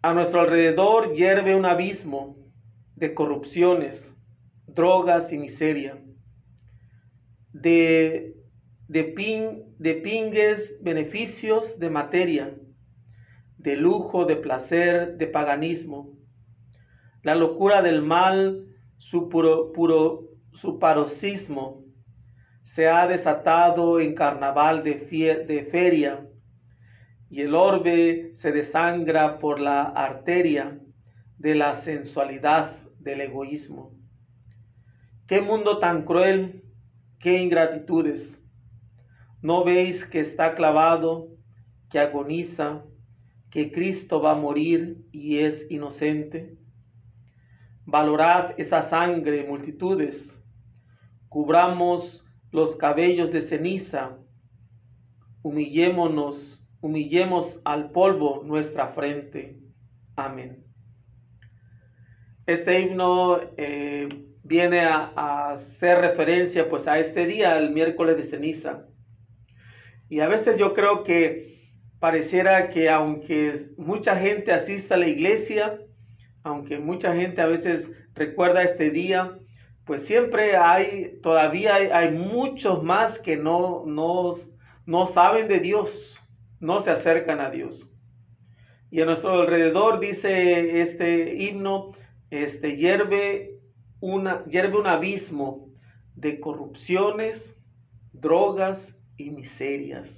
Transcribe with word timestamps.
A 0.00 0.14
nuestro 0.14 0.42
alrededor 0.42 1.12
hierve 1.14 1.56
un 1.56 1.64
abismo 1.64 2.36
de 2.94 3.14
corrupciones, 3.14 4.08
drogas 4.68 5.32
y 5.32 5.38
miseria, 5.38 5.98
de, 7.52 8.36
de, 8.86 9.04
pin, 9.04 9.64
de 9.78 9.94
pingues, 9.94 10.80
beneficios 10.84 11.80
de 11.80 11.90
materia, 11.90 12.54
de 13.56 13.74
lujo, 13.74 14.24
de 14.24 14.36
placer, 14.36 15.16
de 15.16 15.26
paganismo. 15.26 16.16
La 17.24 17.34
locura 17.34 17.82
del 17.82 18.00
mal, 18.02 18.66
su, 18.98 19.28
puro, 19.28 19.72
puro, 19.72 20.28
su 20.52 20.78
paroxismo, 20.78 21.82
se 22.62 22.86
ha 22.86 23.08
desatado 23.08 23.98
en 23.98 24.14
carnaval 24.14 24.84
de, 24.84 24.94
de 24.94 25.64
feria, 25.72 26.27
y 27.30 27.42
el 27.42 27.54
orbe 27.54 28.32
se 28.36 28.52
desangra 28.52 29.38
por 29.38 29.60
la 29.60 29.82
arteria 29.82 30.80
de 31.36 31.54
la 31.54 31.74
sensualidad 31.74 32.76
del 32.98 33.20
egoísmo. 33.20 33.92
Qué 35.26 35.40
mundo 35.40 35.78
tan 35.78 36.04
cruel, 36.04 36.64
qué 37.20 37.38
ingratitudes. 37.38 38.42
¿No 39.42 39.62
veis 39.62 40.04
que 40.06 40.20
está 40.20 40.54
clavado, 40.54 41.28
que 41.90 41.98
agoniza, 41.98 42.84
que 43.50 43.70
Cristo 43.70 44.20
va 44.20 44.32
a 44.32 44.38
morir 44.38 45.04
y 45.12 45.38
es 45.38 45.70
inocente? 45.70 46.56
Valorad 47.84 48.58
esa 48.58 48.82
sangre, 48.82 49.46
multitudes. 49.46 50.34
Cubramos 51.28 52.24
los 52.50 52.76
cabellos 52.76 53.30
de 53.32 53.42
ceniza. 53.42 54.18
Humillémonos, 55.42 56.57
humillemos 56.80 57.60
al 57.64 57.90
polvo 57.90 58.42
nuestra 58.44 58.88
frente. 58.88 59.58
Amén. 60.16 60.64
Este 62.46 62.80
himno 62.80 63.40
eh, 63.56 64.08
viene 64.42 64.80
a, 64.80 65.50
hacer 65.50 65.98
referencia 65.98 66.68
pues 66.68 66.88
a 66.88 66.98
este 66.98 67.26
día, 67.26 67.58
el 67.58 67.70
miércoles 67.70 68.16
de 68.16 68.24
ceniza. 68.24 68.86
Y 70.08 70.20
a 70.20 70.28
veces 70.28 70.58
yo 70.58 70.72
creo 70.72 71.04
que 71.04 71.58
pareciera 72.00 72.70
que 72.70 72.88
aunque 72.88 73.66
mucha 73.76 74.16
gente 74.16 74.52
asista 74.52 74.94
a 74.94 74.98
la 74.98 75.08
iglesia, 75.08 75.78
aunque 76.42 76.78
mucha 76.78 77.14
gente 77.14 77.42
a 77.42 77.46
veces 77.46 77.90
recuerda 78.14 78.62
este 78.62 78.90
día, 78.90 79.38
pues 79.84 80.06
siempre 80.06 80.56
hay, 80.56 81.18
todavía 81.22 81.74
hay, 81.74 82.10
muchos 82.10 82.82
más 82.82 83.18
que 83.18 83.36
no, 83.36 83.84
no, 83.86 84.36
no 84.86 85.06
saben 85.08 85.48
de 85.48 85.60
Dios, 85.60 86.18
no 86.60 86.80
se 86.80 86.90
acercan 86.90 87.40
a 87.40 87.50
Dios. 87.50 87.88
Y 88.90 89.00
a 89.00 89.04
nuestro 89.04 89.42
alrededor 89.42 90.00
dice 90.00 90.80
este 90.80 91.34
himno, 91.34 91.92
este, 92.30 92.76
hierve, 92.76 93.58
una, 94.00 94.44
hierve 94.44 94.78
un 94.78 94.86
abismo 94.86 95.68
de 96.14 96.40
corrupciones, 96.40 97.56
drogas 98.12 98.94
y 99.16 99.30
miserias. 99.30 100.08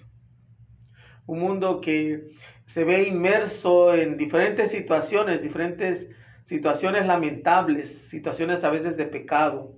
Un 1.27 1.41
mundo 1.41 1.81
que 1.81 2.31
se 2.69 2.85
ve 2.85 3.09
inmerso 3.09 3.95
en 3.95 4.17
diferentes 4.17 4.71
situaciones, 4.71 5.43
diferentes 5.43 6.09
situaciones 6.47 7.07
lamentables, 7.07 7.91
situaciones 8.09 8.65
a 8.65 8.71
veces 8.71 8.97
de 8.97 9.07
pecado. 9.07 9.75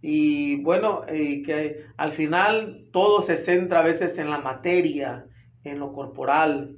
Y 0.00 0.62
bueno, 0.62 1.04
eh, 1.08 1.42
que 1.42 1.86
al 1.96 2.12
final 2.12 2.88
todo 2.92 3.22
se 3.22 3.38
centra 3.38 3.80
a 3.80 3.84
veces 3.84 4.18
en 4.18 4.30
la 4.30 4.38
materia, 4.38 5.26
en 5.64 5.78
lo 5.78 5.92
corporal, 5.92 6.76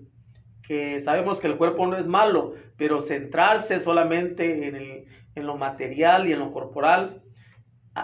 que 0.62 1.00
sabemos 1.02 1.40
que 1.40 1.46
el 1.46 1.56
cuerpo 1.56 1.86
no 1.86 1.96
es 1.96 2.06
malo, 2.06 2.54
pero 2.76 3.02
centrarse 3.02 3.80
solamente 3.80 4.68
en, 4.68 5.06
en 5.34 5.46
lo 5.46 5.56
material 5.56 6.26
y 6.26 6.32
en 6.32 6.40
lo 6.40 6.52
corporal, 6.52 7.22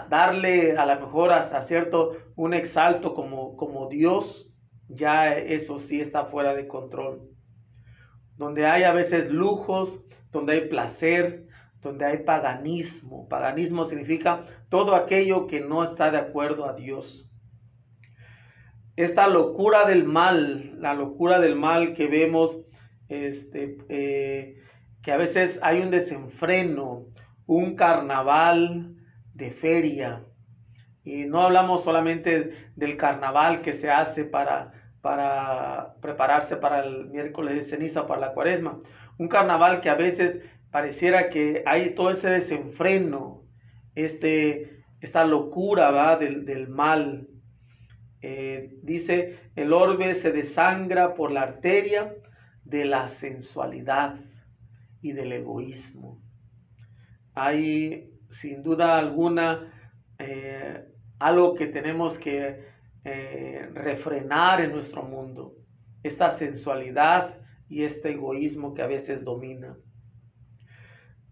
darle 0.09 0.77
a 0.77 0.85
lo 0.85 0.99
mejor 0.99 1.31
hasta 1.31 1.63
cierto 1.63 2.17
un 2.35 2.53
exalto 2.53 3.13
como, 3.13 3.55
como 3.57 3.89
Dios, 3.89 4.49
ya 4.87 5.35
eso 5.35 5.79
sí 5.79 6.01
está 6.01 6.25
fuera 6.25 6.53
de 6.53 6.67
control. 6.67 7.21
Donde 8.35 8.65
hay 8.65 8.83
a 8.83 8.93
veces 8.93 9.29
lujos, 9.29 10.03
donde 10.31 10.53
hay 10.53 10.69
placer, 10.69 11.45
donde 11.81 12.05
hay 12.05 12.17
paganismo. 12.19 13.27
Paganismo 13.29 13.85
significa 13.85 14.45
todo 14.69 14.95
aquello 14.95 15.47
que 15.47 15.59
no 15.59 15.83
está 15.83 16.09
de 16.09 16.17
acuerdo 16.17 16.65
a 16.65 16.73
Dios. 16.73 17.29
Esta 18.95 19.27
locura 19.27 19.85
del 19.85 20.03
mal, 20.03 20.79
la 20.79 20.93
locura 20.93 21.39
del 21.39 21.55
mal 21.55 21.93
que 21.93 22.07
vemos, 22.07 22.59
este, 23.09 23.77
eh, 23.89 24.57
que 25.01 25.11
a 25.11 25.17
veces 25.17 25.59
hay 25.63 25.81
un 25.81 25.89
desenfreno, 25.89 27.07
un 27.47 27.75
carnaval 27.75 28.95
de 29.33 29.51
feria. 29.51 30.23
Y 31.03 31.25
no 31.25 31.41
hablamos 31.41 31.83
solamente 31.83 32.53
del 32.75 32.95
carnaval 32.97 33.61
que 33.61 33.73
se 33.73 33.89
hace 33.89 34.25
para, 34.25 34.71
para 35.01 35.95
prepararse 36.01 36.55
para 36.55 36.85
el 36.85 37.07
miércoles 37.07 37.55
de 37.55 37.65
ceniza, 37.65 38.07
para 38.07 38.21
la 38.21 38.33
cuaresma. 38.33 38.79
Un 39.17 39.27
carnaval 39.27 39.81
que 39.81 39.89
a 39.89 39.95
veces 39.95 40.41
pareciera 40.71 41.29
que 41.29 41.63
hay 41.65 41.95
todo 41.95 42.11
ese 42.11 42.29
desenfreno, 42.29 43.43
este, 43.95 44.83
esta 45.01 45.25
locura 45.25 45.91
¿va? 45.91 46.15
Del, 46.15 46.45
del 46.45 46.69
mal. 46.69 47.27
Eh, 48.25 48.79
dice, 48.81 49.37
el 49.53 49.73
orbe 49.73 50.15
se 50.15 50.31
desangra 50.31 51.13
por 51.13 51.29
la 51.29 51.41
arteria 51.41 52.15
de 52.63 52.85
la 52.85 53.09
sensualidad 53.09 54.15
y 55.01 55.11
del 55.11 55.33
egoísmo. 55.33 56.21
Hay 57.33 58.13
sin 58.31 58.63
duda 58.63 58.97
alguna 58.97 59.73
eh, 60.17 60.85
algo 61.19 61.53
que 61.53 61.67
tenemos 61.67 62.17
que 62.17 62.63
eh, 63.03 63.69
refrenar 63.73 64.61
en 64.61 64.71
nuestro 64.71 65.03
mundo, 65.03 65.57
esta 66.01 66.29
sensualidad 66.29 67.41
y 67.67 67.83
este 67.83 68.11
egoísmo 68.11 68.73
que 68.73 68.83
a 68.83 68.87
veces 68.87 69.21
domina. 69.25 69.75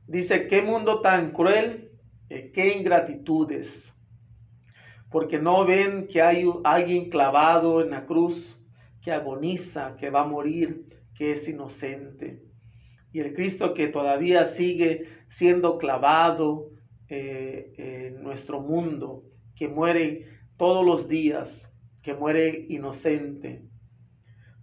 Dice, 0.07 0.49
qué 0.49 0.61
mundo 0.61 0.99
tan 0.99 1.31
cruel, 1.31 1.89
qué 2.27 2.75
ingratitudes, 2.77 3.90
porque 5.11 5.37
no 5.39 5.65
ven 5.65 6.07
que 6.07 6.21
hay 6.21 6.49
alguien 6.63 7.09
clavado 7.09 7.81
en 7.81 7.91
la 7.91 8.05
cruz, 8.05 8.57
que 9.03 9.11
agoniza, 9.11 9.95
que 9.97 10.09
va 10.09 10.21
a 10.21 10.27
morir, 10.27 10.85
que 11.15 11.33
es 11.33 11.47
inocente 11.47 12.51
y 13.13 13.19
el 13.19 13.33
Cristo 13.33 13.73
que 13.73 13.87
todavía 13.87 14.47
sigue 14.47 15.07
siendo 15.29 15.77
clavado 15.77 16.69
eh, 17.09 17.73
en 17.77 18.23
nuestro 18.23 18.61
mundo, 18.61 19.23
que 19.55 19.67
muere 19.67 20.27
todos 20.57 20.85
los 20.85 21.07
días, 21.07 21.69
que 22.01 22.13
muere 22.13 22.65
inocente. 22.69 23.63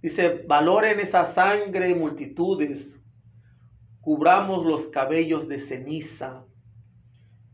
Dice, 0.00 0.44
valoren 0.47 1.00
esa 1.00 1.26
sangre 1.26 1.94
multitudes, 1.94 2.98
cubramos 4.00 4.65
los 4.65 4.86
cabellos 4.88 5.48
de 5.48 5.60
ceniza 5.60 6.44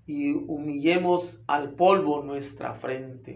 y 0.06 0.32
humillemos 0.32 1.40
al 1.46 1.74
polvo 1.74 2.22
nuestra 2.22 2.74
frente. 2.74 3.34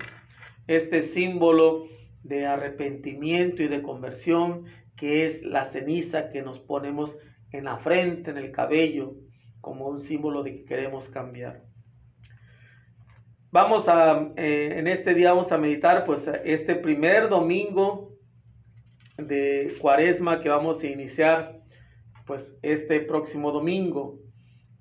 Este 0.66 1.02
símbolo 1.02 1.86
de 2.22 2.46
arrepentimiento 2.46 3.62
y 3.62 3.68
de 3.68 3.82
conversión 3.82 4.64
que 4.96 5.26
es 5.26 5.42
la 5.42 5.64
ceniza 5.66 6.28
que 6.30 6.42
nos 6.42 6.58
ponemos 6.58 7.16
en 7.52 7.64
la 7.64 7.78
frente, 7.78 8.30
en 8.30 8.36
el 8.36 8.50
cabello, 8.50 9.14
como 9.60 9.88
un 9.88 10.00
símbolo 10.00 10.42
de 10.42 10.56
que 10.56 10.64
queremos 10.64 11.08
cambiar. 11.08 11.62
Vamos 13.50 13.88
a, 13.88 14.32
eh, 14.36 14.74
en 14.76 14.88
este 14.88 15.14
día 15.14 15.30
vamos 15.30 15.52
a 15.52 15.58
meditar 15.58 16.04
pues 16.04 16.28
este 16.44 16.74
primer 16.74 17.30
domingo 17.30 18.12
de 19.16 19.76
cuaresma 19.80 20.40
que 20.42 20.48
vamos 20.48 20.82
a 20.82 20.86
iniciar 20.86 21.58
pues 22.26 22.54
este 22.62 23.00
próximo 23.00 23.50
domingo. 23.50 24.18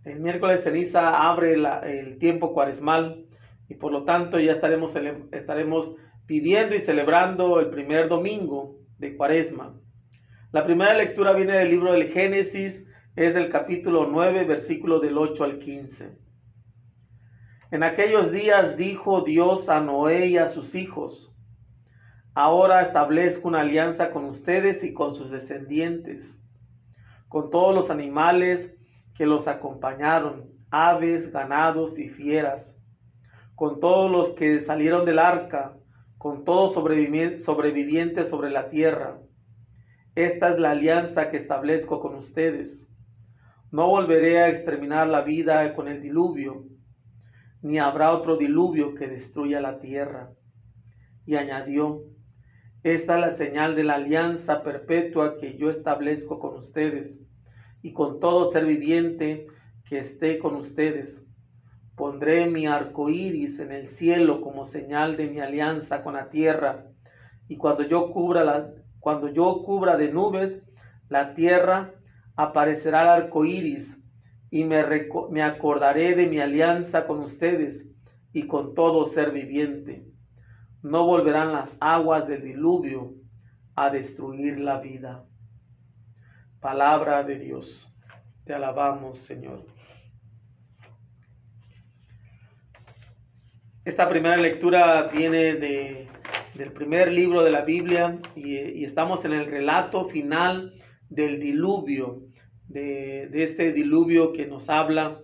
El 0.07 0.21
miércoles 0.21 0.63
ceniza 0.63 1.29
abre 1.29 1.55
el 1.55 2.17
tiempo 2.17 2.53
cuaresmal 2.53 3.25
y 3.67 3.75
por 3.75 3.91
lo 3.91 4.05
tanto 4.05 4.39
ya 4.39 4.53
estaremos, 4.53 4.93
estaremos 5.33 5.95
pidiendo 6.25 6.75
y 6.75 6.79
celebrando 6.79 7.59
el 7.59 7.69
primer 7.69 8.07
domingo 8.07 8.77
de 8.99 9.17
cuaresma. 9.17 9.75
La 10.53 10.63
primera 10.63 10.93
lectura 10.93 11.33
viene 11.33 11.57
del 11.57 11.71
libro 11.71 11.91
del 11.91 12.07
Génesis, 12.13 12.85
es 13.17 13.33
del 13.33 13.49
capítulo 13.49 14.07
9, 14.09 14.45
versículo 14.45 15.01
del 15.01 15.17
8 15.17 15.43
al 15.43 15.59
15. 15.59 16.17
En 17.71 17.83
aquellos 17.83 18.31
días 18.31 18.77
dijo 18.77 19.25
Dios 19.25 19.67
a 19.67 19.81
Noé 19.81 20.27
y 20.27 20.37
a 20.37 20.47
sus 20.47 20.73
hijos, 20.73 21.35
ahora 22.33 22.81
establezco 22.81 23.49
una 23.49 23.59
alianza 23.59 24.11
con 24.11 24.23
ustedes 24.23 24.85
y 24.85 24.93
con 24.93 25.15
sus 25.15 25.31
descendientes, 25.31 26.39
con 27.27 27.49
todos 27.49 27.75
los 27.75 27.89
animales 27.89 28.76
que 29.17 29.25
los 29.25 29.47
acompañaron, 29.47 30.45
aves, 30.69 31.31
ganados 31.31 31.97
y 31.97 32.09
fieras, 32.09 32.75
con 33.55 33.79
todos 33.79 34.11
los 34.11 34.29
que 34.35 34.61
salieron 34.61 35.05
del 35.05 35.19
arca, 35.19 35.73
con 36.17 36.43
todos 36.45 36.73
sobrevivientes 36.73 38.29
sobre 38.29 38.49
la 38.49 38.69
tierra 38.69 39.17
esta 40.17 40.49
es 40.49 40.57
la 40.57 40.71
alianza 40.71 41.29
que 41.29 41.37
establezco 41.37 41.99
con 41.99 42.15
ustedes. 42.15 42.83
No 43.71 43.87
volveré 43.87 44.39
a 44.39 44.49
exterminar 44.49 45.05
la 45.05 45.21
vida 45.21 45.75
con 45.75 45.87
el 45.87 46.01
diluvio, 46.01 46.65
ni 47.61 47.77
habrá 47.77 48.11
otro 48.11 48.35
diluvio 48.35 48.95
que 48.95 49.07
destruya 49.07 49.61
la 49.61 49.79
tierra. 49.79 50.31
Y 51.27 51.35
añadió, 51.35 52.01
esta 52.81 53.13
es 53.13 53.21
la 53.21 53.31
señal 53.35 53.75
de 53.75 53.83
la 53.83 53.93
alianza 53.93 54.63
perpetua 54.63 55.37
que 55.37 55.55
yo 55.55 55.69
establezco 55.69 56.39
con 56.39 56.55
ustedes 56.55 57.21
y 57.87 57.93
con 57.93 58.19
todo 58.19 58.51
ser 58.51 58.65
viviente 58.65 59.47
que 59.87 59.99
esté 59.99 60.39
con 60.39 60.55
ustedes. 60.55 61.23
Pondré 61.95 62.45
mi 62.47 62.67
arco 62.67 63.09
iris 63.09 63.59
en 63.59 63.71
el 63.71 63.87
cielo 63.87 64.41
como 64.41 64.65
señal 64.65 65.15
de 65.15 65.27
mi 65.27 65.39
alianza 65.39 66.03
con 66.03 66.15
la 66.15 66.29
tierra, 66.29 66.83
y 67.47 67.55
cuando 67.55 67.83
yo 67.83 68.11
cubra 68.11 68.43
la, 68.43 68.71
cuando 68.99 69.29
yo 69.29 69.63
cubra 69.63 69.95
de 69.95 70.11
nubes 70.11 70.61
la 71.07 71.33
tierra, 71.33 71.93
aparecerá 72.35 73.03
el 73.03 73.23
arco 73.23 73.45
iris, 73.45 73.97
y 74.51 74.65
me, 74.65 74.83
me 75.29 75.41
acordaré 75.41 76.13
de 76.13 76.27
mi 76.27 76.41
alianza 76.41 77.07
con 77.07 77.19
ustedes 77.19 77.85
y 78.33 78.47
con 78.47 78.73
todo 78.73 79.05
ser 79.05 79.31
viviente. 79.31 80.03
No 80.83 81.05
volverán 81.05 81.53
las 81.53 81.77
aguas 81.79 82.27
del 82.27 82.43
diluvio 82.43 83.13
a 83.75 83.89
destruir 83.91 84.59
la 84.59 84.81
vida. 84.81 85.23
Palabra 86.67 87.23
de 87.23 87.39
Dios. 87.39 87.89
Te 88.43 88.53
alabamos, 88.53 89.19
Señor. 89.19 89.65
Esta 93.85 94.09
primera 94.09 94.35
lectura 94.35 95.03
viene 95.03 95.55
de, 95.55 96.09
del 96.55 96.73
primer 96.73 97.09
libro 97.13 97.41
de 97.45 97.51
la 97.51 97.61
Biblia 97.61 98.19
y, 98.35 98.83
estamos 98.83 99.23
en 99.23 99.31
el 99.31 99.45
relato 99.45 100.09
final 100.09 100.73
del 101.07 101.39
diluvio, 101.39 102.23
de, 102.67 103.29
este 103.31 103.71
diluvio 103.71 104.33
que 104.33 104.45
nos 104.45 104.69
habla 104.69 105.21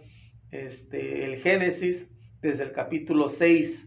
este, 0.49 1.25
el 1.25 1.41
Génesis 1.41 2.09
desde 2.41 2.63
el 2.63 2.71
capítulo 2.71 3.27
6. 3.27 3.85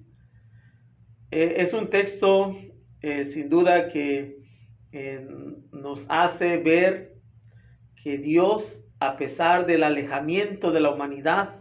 Eh, 1.30 1.54
es 1.56 1.72
un 1.72 1.88
texto 1.88 2.54
eh, 3.00 3.24
sin 3.24 3.48
duda 3.48 3.88
que 3.88 4.44
eh, 4.92 5.26
nos 5.72 6.04
hace 6.10 6.58
ver 6.58 7.05
que 8.06 8.18
Dios, 8.18 8.62
a 9.00 9.16
pesar 9.16 9.66
del 9.66 9.82
alejamiento 9.82 10.70
de 10.70 10.78
la 10.78 10.90
humanidad, 10.90 11.56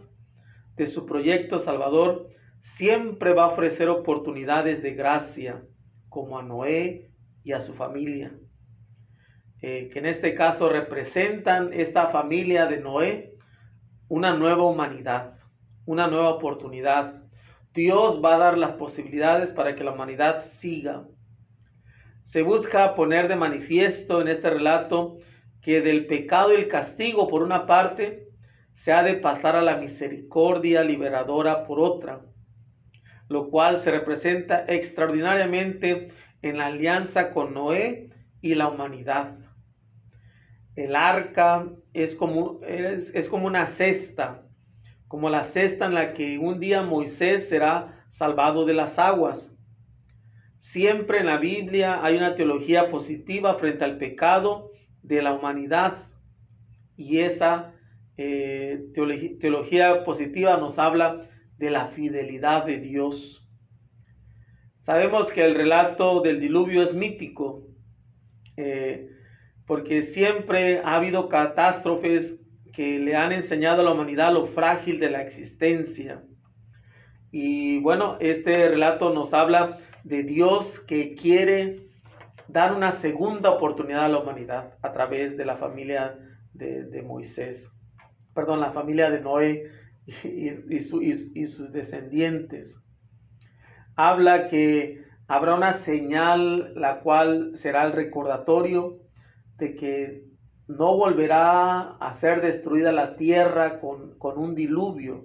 de 0.76 0.86
su 0.86 1.04
proyecto 1.04 1.58
salvador, 1.58 2.28
siempre 2.62 3.32
va 3.32 3.46
a 3.46 3.48
ofrecer 3.48 3.88
oportunidades 3.88 4.80
de 4.80 4.94
gracia, 4.94 5.64
como 6.08 6.38
a 6.38 6.44
Noé 6.44 7.10
y 7.42 7.50
a 7.50 7.62
su 7.62 7.74
familia, 7.74 8.32
eh, 9.60 9.90
que 9.92 9.98
en 9.98 10.06
este 10.06 10.36
caso 10.36 10.68
representan 10.68 11.72
esta 11.72 12.10
familia 12.10 12.66
de 12.66 12.78
Noé 12.78 13.32
una 14.06 14.36
nueva 14.36 14.62
humanidad, 14.62 15.40
una 15.84 16.06
nueva 16.06 16.30
oportunidad. 16.30 17.24
Dios 17.74 18.24
va 18.24 18.36
a 18.36 18.38
dar 18.38 18.56
las 18.56 18.74
posibilidades 18.74 19.50
para 19.50 19.74
que 19.74 19.82
la 19.82 19.94
humanidad 19.94 20.44
siga. 20.58 21.08
Se 22.22 22.42
busca 22.42 22.94
poner 22.94 23.26
de 23.26 23.34
manifiesto 23.34 24.20
en 24.20 24.28
este 24.28 24.48
relato 24.48 25.18
que 25.66 25.82
del 25.82 26.06
pecado 26.06 26.52
y 26.52 26.56
el 26.58 26.68
castigo 26.68 27.26
por 27.26 27.42
una 27.42 27.66
parte 27.66 28.28
se 28.76 28.92
ha 28.92 29.02
de 29.02 29.14
pasar 29.14 29.56
a 29.56 29.62
la 29.62 29.78
misericordia 29.78 30.84
liberadora 30.84 31.64
por 31.64 31.80
otra, 31.80 32.20
lo 33.28 33.50
cual 33.50 33.80
se 33.80 33.90
representa 33.90 34.64
extraordinariamente 34.68 36.12
en 36.40 36.58
la 36.58 36.66
alianza 36.66 37.32
con 37.32 37.52
Noé 37.52 38.10
y 38.40 38.54
la 38.54 38.68
humanidad. 38.68 39.38
El 40.76 40.94
arca 40.94 41.66
es 41.92 42.14
como, 42.14 42.60
es, 42.64 43.12
es 43.12 43.28
como 43.28 43.48
una 43.48 43.66
cesta, 43.66 44.44
como 45.08 45.30
la 45.30 45.42
cesta 45.42 45.86
en 45.86 45.94
la 45.94 46.14
que 46.14 46.38
un 46.38 46.60
día 46.60 46.82
Moisés 46.82 47.48
será 47.48 48.04
salvado 48.10 48.66
de 48.66 48.74
las 48.74 49.00
aguas. 49.00 49.52
Siempre 50.60 51.18
en 51.18 51.26
la 51.26 51.38
Biblia 51.38 52.04
hay 52.04 52.16
una 52.16 52.36
teología 52.36 52.88
positiva 52.88 53.56
frente 53.56 53.84
al 53.84 53.98
pecado 53.98 54.70
de 55.06 55.22
la 55.22 55.32
humanidad. 55.32 56.04
Y 56.96 57.18
esa 57.18 57.72
eh, 58.16 58.86
teología, 58.94 60.04
positiva 60.04 60.56
nos 60.56 60.78
habla 60.78 61.28
de 61.58 61.70
la 61.70 61.88
fidelidad 61.88 62.64
de 62.64 62.78
Dios. 62.78 63.42
Sabemos 64.84 65.32
que 65.32 65.44
el 65.44 65.54
relato 65.54 66.20
del 66.20 66.40
diluvio 66.40 66.82
es 66.82 66.94
mítico, 66.94 67.66
eh, 68.56 69.10
porque 69.66 70.02
siempre 70.02 70.78
ha 70.78 70.96
habido 70.96 71.28
catástrofes 71.28 72.40
que 72.72 72.98
le 72.98 73.16
han 73.16 73.32
enseñado 73.32 73.80
a 73.80 73.84
la 73.84 73.92
humanidad 73.92 74.32
lo 74.32 74.46
frágil 74.46 75.00
de 75.00 75.10
la 75.10 75.22
existencia. 75.22 76.22
Y 77.32 77.80
bueno, 77.80 78.16
este 78.20 78.68
relato 78.68 79.12
nos 79.12 79.34
habla 79.34 79.78
de 80.04 80.22
Dios 80.22 80.80
que 80.86 81.16
quiere 81.16 81.85
dar 82.48 82.74
una 82.74 82.92
segunda 82.92 83.50
oportunidad 83.50 84.04
a 84.04 84.08
la 84.08 84.18
humanidad 84.18 84.74
a 84.82 84.92
través 84.92 85.36
de 85.36 85.44
la 85.44 85.56
familia 85.56 86.18
de, 86.52 87.02
Moisés, 87.02 87.68
perdón, 88.34 88.60
la 88.60 88.72
familia 88.72 89.10
de 89.10 89.20
Noé 89.20 89.70
y, 90.24 90.80
sus 90.80 91.72
descendientes. 91.72 92.80
Habla 93.96 94.48
que 94.48 95.02
habrá 95.28 95.54
una 95.54 95.74
señal 95.74 96.72
la 96.74 97.00
cual 97.00 97.52
será 97.56 97.84
el 97.84 97.92
recordatorio 97.92 98.98
de 99.58 99.74
que 99.74 100.24
no 100.68 100.96
volverá 100.96 101.96
a 101.96 102.14
ser 102.14 102.42
destruida 102.42 102.92
la 102.92 103.16
tierra 103.16 103.80
con, 103.80 104.16
un 104.20 104.54
diluvio. 104.54 105.24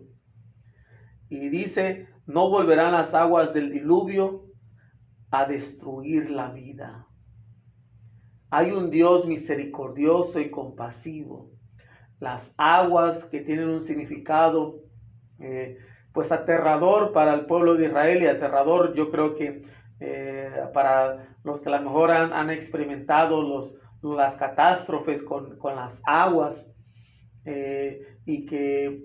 Y 1.29 1.49
dice, 1.49 2.07
no 2.25 2.49
volverán 2.49 2.93
las 2.93 3.13
aguas 3.13 3.53
del 3.53 3.71
diluvio 3.71 4.45
a 5.31 5.45
destruir 5.45 6.29
la 6.29 6.51
vida. 6.51 7.07
Hay 8.53 8.71
un 8.71 8.89
Dios 8.89 9.25
misericordioso 9.25 10.41
y 10.41 10.51
compasivo. 10.51 11.49
Las 12.19 12.53
aguas 12.57 13.23
que 13.25 13.39
tienen 13.39 13.69
un 13.69 13.81
significado 13.81 14.81
eh, 15.39 15.77
pues 16.11 16.33
aterrador 16.33 17.13
para 17.13 17.33
el 17.33 17.45
pueblo 17.45 17.75
de 17.75 17.85
Israel 17.85 18.21
y 18.21 18.27
aterrador 18.27 18.93
yo 18.93 19.09
creo 19.09 19.35
que 19.35 19.63
eh, 20.01 20.51
para 20.73 21.29
los 21.45 21.61
que 21.61 21.69
a 21.69 21.77
lo 21.77 21.83
mejor 21.83 22.11
han, 22.11 22.49
experimentado 22.49 23.41
los, 23.41 23.73
las 24.01 24.35
catástrofes 24.35 25.23
con, 25.23 25.57
las 25.73 26.01
aguas 26.05 26.67
eh, 27.45 28.17
y 28.25 28.45
que 28.45 29.01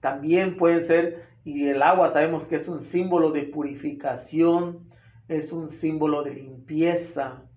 también 0.00 0.58
pueden 0.58 0.82
ser, 0.82 1.24
y 1.44 1.68
el 1.68 1.82
agua 1.82 2.10
sabemos 2.10 2.44
que 2.46 2.56
es 2.56 2.68
un 2.68 2.82
símbolo 2.82 3.32
de 3.32 3.44
purificación, 3.44 4.90
es 5.28 5.50
un 5.50 5.70
símbolo 5.70 6.22
de 6.22 6.34
limpieza, 6.34 7.49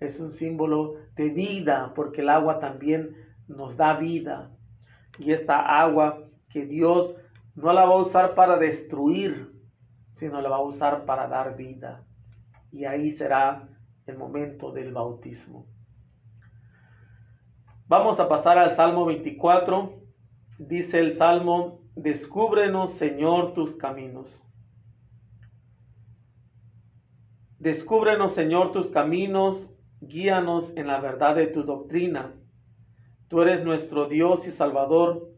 es 0.00 0.20
un 0.20 0.32
símbolo 0.32 0.94
de 1.16 1.28
vida, 1.30 1.92
porque 1.94 2.20
el 2.20 2.28
agua 2.28 2.60
también 2.60 3.16
nos 3.48 3.76
da 3.76 3.96
vida. 3.96 4.50
Y 5.18 5.32
esta 5.32 5.80
agua 5.80 6.28
que 6.50 6.64
Dios 6.64 7.16
no 7.54 7.72
la 7.72 7.84
va 7.84 7.94
a 7.94 8.02
usar 8.02 8.34
para 8.34 8.56
destruir, 8.56 9.52
sino 10.14 10.40
la 10.40 10.48
va 10.48 10.56
a 10.56 10.62
usar 10.62 11.04
para 11.04 11.26
dar 11.26 11.56
vida. 11.56 12.04
Y 12.70 12.84
ahí 12.84 13.10
será 13.10 13.68
el 14.06 14.16
momento 14.16 14.72
del 14.72 14.92
bautismo. 14.92 15.66
Vamos 17.86 18.20
a 18.20 18.28
pasar 18.28 18.58
al 18.58 18.72
Salmo 18.72 19.06
24. 19.06 19.94
Dice 20.58 20.98
el 21.00 21.16
Salmo, 21.16 21.80
descúbrenos 21.96 22.92
Señor 22.92 23.54
tus 23.54 23.76
caminos. 23.76 24.44
Descúbrenos 27.58 28.32
Señor 28.34 28.72
tus 28.72 28.90
caminos 28.90 29.74
guíanos 30.00 30.72
en 30.76 30.86
la 30.86 31.00
verdad 31.00 31.36
de 31.36 31.48
tu 31.48 31.64
doctrina. 31.64 32.34
Tú 33.28 33.42
eres 33.42 33.64
nuestro 33.64 34.08
Dios 34.08 34.46
y 34.46 34.52
Salvador, 34.52 35.28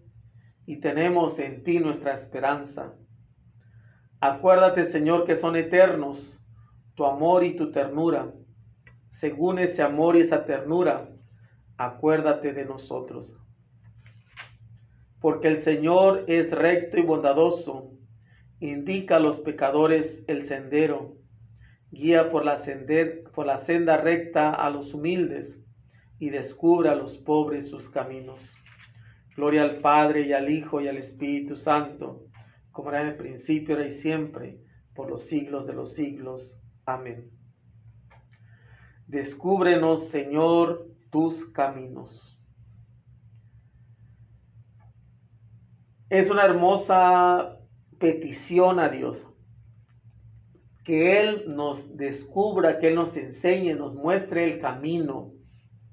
y 0.67 0.77
tenemos 0.77 1.39
en 1.39 1.65
ti 1.65 1.79
nuestra 1.81 2.15
esperanza. 2.15 2.95
Acuérdate, 4.21 4.85
Señor, 4.85 5.25
que 5.25 5.37
son 5.37 5.57
eternos 5.57 6.39
tu 6.95 7.07
amor 7.07 7.43
y 7.45 7.57
tu 7.57 7.73
ternura. 7.73 8.33
Según 9.13 9.59
ese 9.59 9.83
amor 9.83 10.17
y 10.17 10.21
esa 10.21 10.45
ternura, 10.45 11.09
acuérdate 11.77 12.53
de 12.53 12.65
nosotros. 12.65 13.33
Porque 15.21 15.49
el 15.49 15.63
Señor 15.63 16.25
es 16.29 16.51
recto 16.51 16.99
y 16.99 17.03
bondadoso, 17.03 17.91
indica 18.61 19.17
a 19.17 19.21
los 19.21 19.41
pecadores 19.41 20.23
el 20.29 20.47
sendero 20.47 21.20
guía 21.91 22.31
por 22.31 22.45
la, 22.45 22.59
por 23.35 23.47
la 23.47 23.59
senda 23.59 23.97
recta 23.97 24.55
a 24.55 24.71
los 24.71 24.95
humildes 24.95 25.61
y 26.19 26.31
descubre 26.31 26.89
a 26.89 26.95
los 26.95 27.19
pobres 27.19 27.69
sus 27.69 27.89
caminos. 27.91 28.41
Gloria 29.37 29.63
al 29.63 29.77
Padre 29.79 30.23
y 30.23 30.33
al 30.33 30.51
Hijo 30.51 30.81
y 30.81 30.89
al 30.89 30.99
Espíritu 30.99 31.57
Santo, 31.57 32.27
como 32.73 32.91
era 32.91 33.03
en 33.03 33.09
el 33.09 33.17
principio, 33.17 33.77
ahora 33.77 33.89
y 33.89 33.95
siempre, 33.95 34.59
por 34.95 35.09
los 35.11 35.25
siglos 35.25 35.67
de 35.67 35.73
los 35.73 35.95
siglos. 35.95 36.55
Amén. 36.85 37.31
Descúbrenos, 39.07 40.09
Señor, 40.09 40.87
tus 41.11 41.47
caminos. 41.47 42.39
Es 46.09 46.31
una 46.31 46.45
hermosa 46.45 47.59
petición 47.99 48.79
a 48.79 48.89
Dios. 48.89 49.30
Que 50.85 51.21
Él 51.21 51.45
nos 51.49 51.97
descubra, 51.97 52.79
que 52.79 52.89
Él 52.89 52.95
nos 52.95 53.17
enseñe, 53.17 53.75
nos 53.75 53.95
muestre 53.95 54.45
el 54.45 54.61
camino, 54.61 55.33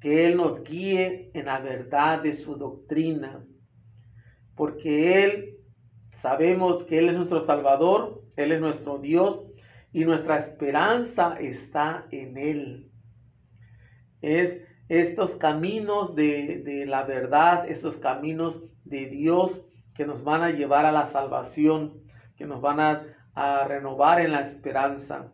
que 0.02 0.28
Él 0.28 0.38
nos 0.38 0.64
guíe 0.64 1.32
en 1.34 1.46
la 1.46 1.60
verdad 1.60 2.22
de 2.22 2.34
su 2.34 2.56
doctrina. 2.56 3.46
Porque 4.56 5.24
Él, 5.24 5.58
sabemos 6.22 6.84
que 6.86 7.00
Él 7.00 7.10
es 7.10 7.16
nuestro 7.16 7.44
Salvador, 7.44 8.24
Él 8.36 8.52
es 8.52 8.62
nuestro 8.62 9.00
Dios 9.00 9.46
y 9.92 10.06
nuestra 10.06 10.38
esperanza 10.38 11.38
está 11.40 12.08
en 12.12 12.38
Él. 12.38 12.92
Es 14.22 14.62
estos 14.90 15.36
caminos 15.36 16.16
de, 16.16 16.62
de 16.64 16.86
la 16.86 17.04
verdad, 17.04 17.70
estos 17.70 17.98
caminos 17.98 18.64
de 18.86 19.08
Dios 19.08 19.64
que 19.96 20.06
nos 20.06 20.24
van 20.24 20.44
a 20.44 20.52
llevar 20.52 20.86
a 20.86 20.92
la 20.92 21.08
salvación, 21.08 22.02
que 22.38 22.46
nos 22.46 22.62
van 22.62 22.80
a, 22.80 23.17
renovar 23.68 24.22
en 24.22 24.32
la 24.32 24.42
esperanza. 24.42 25.32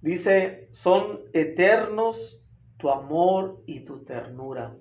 Dice, 0.00 0.68
son 0.72 1.20
eternos 1.32 2.16
tu 2.78 2.90
amor 2.90 3.62
y 3.66 3.80
tu 3.84 4.04
ternura. 4.04 4.74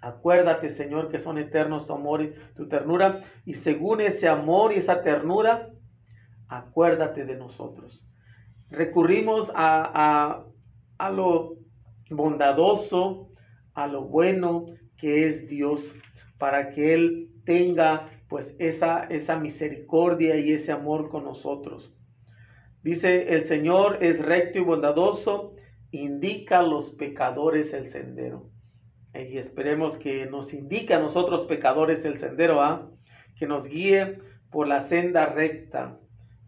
Acuérdate, 0.00 0.70
Señor, 0.70 1.08
que 1.08 1.18
son 1.18 1.38
eternos 1.38 1.86
tu 1.86 1.92
amor 1.94 2.22
y 2.22 2.34
tu 2.54 2.68
ternura. 2.68 3.22
Y 3.44 3.54
según 3.54 4.00
ese 4.00 4.28
amor 4.28 4.72
y 4.72 4.76
esa 4.76 5.02
ternura, 5.02 5.70
acuérdate 6.48 7.24
de 7.24 7.36
nosotros. 7.36 8.04
Recurrimos 8.70 9.50
a, 9.54 9.90
a, 9.94 10.44
a 10.98 11.10
lo 11.10 11.56
bondadoso, 12.10 13.30
a 13.74 13.86
lo 13.86 14.02
bueno 14.02 14.66
que 14.96 15.28
es 15.28 15.48
Dios, 15.48 15.80
para 16.38 16.70
que 16.70 16.94
Él 16.94 17.30
tenga 17.44 18.10
pues 18.28 18.54
esa, 18.58 19.04
esa 19.04 19.38
misericordia 19.38 20.36
y 20.36 20.52
ese 20.52 20.72
amor 20.72 21.10
con 21.10 21.24
nosotros. 21.24 21.92
Dice, 22.82 23.34
el 23.34 23.44
Señor 23.44 23.98
es 24.00 24.18
recto 24.24 24.58
y 24.58 24.62
bondadoso, 24.62 25.54
indica 25.90 26.58
a 26.58 26.62
los 26.62 26.92
pecadores 26.92 27.72
el 27.72 27.88
sendero. 27.88 28.50
Y 29.14 29.38
esperemos 29.38 29.96
que 29.96 30.26
nos 30.26 30.52
indique 30.52 30.92
a 30.94 31.00
nosotros 31.00 31.46
pecadores 31.46 32.04
el 32.04 32.18
sendero, 32.18 32.60
¿ah? 32.60 32.90
que 33.38 33.46
nos 33.46 33.66
guíe 33.66 34.18
por 34.50 34.68
la 34.68 34.82
senda 34.82 35.26
recta, 35.26 35.98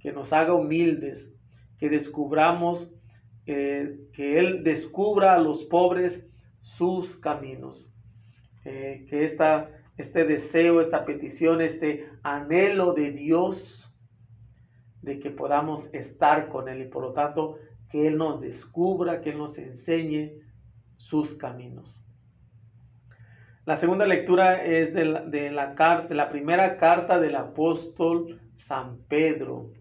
que 0.01 0.13
nos 0.13 0.33
haga 0.33 0.55
humildes, 0.55 1.33
que 1.79 1.89
descubramos, 1.89 2.91
eh, 3.47 3.97
que 4.13 4.39
Él 4.39 4.63
descubra 4.65 5.35
a 5.35 5.39
los 5.39 5.65
pobres 5.65 6.27
sus 6.77 7.17
caminos. 7.17 7.89
Eh, 8.65 9.07
que 9.09 9.25
esta 9.25 9.71
este 9.99 10.25
deseo, 10.25 10.81
esta 10.81 11.05
petición, 11.05 11.61
este 11.61 12.09
anhelo 12.23 12.95
de 12.95 13.11
Dios 13.11 13.85
de 15.03 15.19
que 15.19 15.31
podamos 15.31 15.93
estar 15.93 16.49
con 16.49 16.69
Él 16.69 16.83
y 16.83 16.89
por 16.89 17.03
lo 17.03 17.13
tanto 17.13 17.59
que 17.91 18.07
Él 18.07 18.17
nos 18.17 18.41
descubra, 18.41 19.21
que 19.21 19.31
Él 19.31 19.39
nos 19.39 19.59
enseñe 19.59 20.33
sus 20.97 21.35
caminos. 21.35 22.03
La 23.65 23.77
segunda 23.77 24.07
lectura 24.07 24.65
es 24.65 24.95
de 24.95 25.05
la, 25.05 25.23
de 25.23 25.51
la, 25.51 25.75
carta, 25.75 26.15
la 26.15 26.31
primera 26.31 26.79
carta 26.79 27.21
del 27.21 27.37
apóstol 27.37 28.41
San 28.57 29.03
Pedro, 29.09 29.73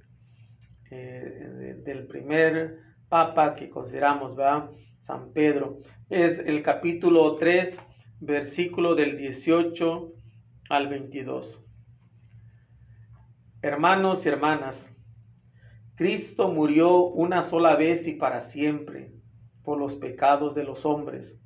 eh, 0.91 1.75
del 1.83 2.07
primer 2.07 2.79
papa 3.07 3.55
que 3.55 3.69
consideramos, 3.69 4.35
¿verdad? 4.35 4.69
San 5.05 5.31
Pedro. 5.31 5.79
Es 6.09 6.39
el 6.39 6.63
capítulo 6.63 7.35
3, 7.35 7.77
versículo 8.19 8.95
del 8.95 9.17
18 9.17 10.11
al 10.69 10.87
22. 10.87 11.63
Hermanos 13.61 14.25
y 14.25 14.29
hermanas, 14.29 14.95
Cristo 15.95 16.49
murió 16.49 17.05
una 17.05 17.43
sola 17.43 17.75
vez 17.75 18.07
y 18.07 18.13
para 18.13 18.41
siempre 18.41 19.11
por 19.63 19.77
los 19.77 19.95
pecados 19.95 20.55
de 20.55 20.63
los 20.63 20.85
hombres. 20.85 21.39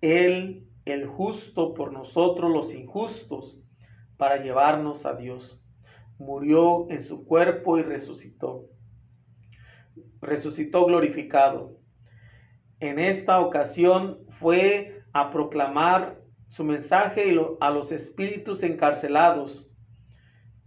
Él, 0.00 0.66
el 0.84 1.06
justo, 1.06 1.74
por 1.74 1.92
nosotros 1.92 2.50
los 2.50 2.72
injustos, 2.72 3.60
para 4.16 4.42
llevarnos 4.42 5.04
a 5.04 5.14
Dios. 5.14 5.60
Murió 6.18 6.90
en 6.90 7.02
su 7.02 7.24
cuerpo 7.26 7.78
y 7.78 7.82
resucitó. 7.82 8.66
Resucitó 10.20 10.86
glorificado. 10.86 11.78
En 12.80 12.98
esta 12.98 13.40
ocasión 13.40 14.20
fue 14.38 15.01
a 15.12 15.30
proclamar 15.30 16.18
su 16.48 16.64
mensaje 16.64 17.34
a 17.60 17.70
los 17.70 17.92
espíritus 17.92 18.62
encarcelados 18.62 19.68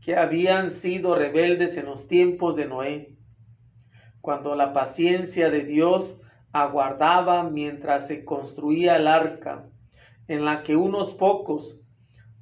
que 0.02 0.16
habían 0.16 0.72
sido 0.72 1.16
rebeldes 1.16 1.78
en 1.78 1.86
los 1.86 2.08
tiempos 2.08 2.56
de 2.56 2.68
Noé, 2.68 3.16
cuando 4.22 4.56
la 4.56 4.74
paciencia 4.74 5.50
de 5.50 5.64
Dios 5.64 6.20
aguardaba 6.52 7.44
mientras 7.44 8.08
se 8.08 8.24
construía 8.24 8.98
el 8.98 9.08
arca, 9.08 9.66
en 10.28 10.46
la 10.46 10.64
que 10.64 10.76
unos 10.76 11.14
pocos, 11.14 11.80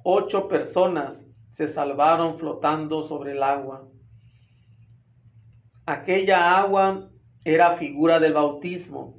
ocho 0.02 0.48
personas, 0.48 1.18
se 1.54 1.68
salvaron 1.68 2.38
flotando 2.38 3.04
sobre 3.04 3.32
el 3.32 3.42
agua. 3.42 3.88
Aquella 5.86 6.58
agua 6.58 7.08
era 7.44 7.76
figura 7.76 8.18
del 8.18 8.32
bautismo, 8.32 9.18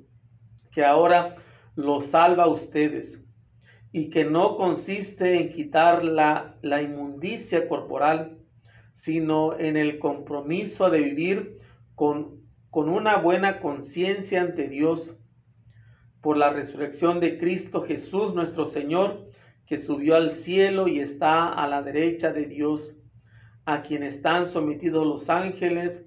que 0.71 0.83
ahora 0.83 1.35
los 1.75 2.05
salva 2.07 2.43
a 2.43 2.49
ustedes, 2.49 3.21
y 3.91 4.09
que 4.09 4.25
no 4.25 4.57
consiste 4.57 5.39
en 5.39 5.53
quitar 5.53 6.03
la, 6.03 6.55
la 6.61 6.81
inmundicia 6.81 7.67
corporal, 7.67 8.37
sino 8.97 9.57
en 9.57 9.77
el 9.77 9.99
compromiso 9.99 10.89
de 10.89 10.99
vivir 10.99 11.59
con, 11.95 12.41
con 12.69 12.89
una 12.89 13.17
buena 13.17 13.59
conciencia 13.59 14.41
ante 14.41 14.67
Dios 14.67 15.15
por 16.21 16.37
la 16.37 16.49
resurrección 16.49 17.19
de 17.19 17.37
Cristo 17.37 17.83
Jesús 17.83 18.33
nuestro 18.33 18.65
Señor, 18.65 19.29
que 19.67 19.77
subió 19.77 20.15
al 20.15 20.33
cielo 20.33 20.87
y 20.87 20.99
está 20.99 21.53
a 21.53 21.67
la 21.67 21.81
derecha 21.83 22.33
de 22.33 22.45
Dios, 22.45 22.95
a 23.65 23.83
quien 23.83 24.03
están 24.03 24.49
sometidos 24.49 25.05
los 25.05 25.29
ángeles, 25.29 26.03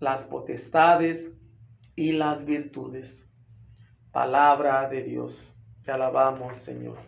las 0.00 0.24
potestades 0.24 1.30
y 1.94 2.12
las 2.12 2.44
virtudes. 2.44 3.19
Palabra 4.12 4.88
de 4.88 5.04
Dios. 5.04 5.54
Te 5.84 5.92
alabamos, 5.92 6.56
Señor. 6.62 6.98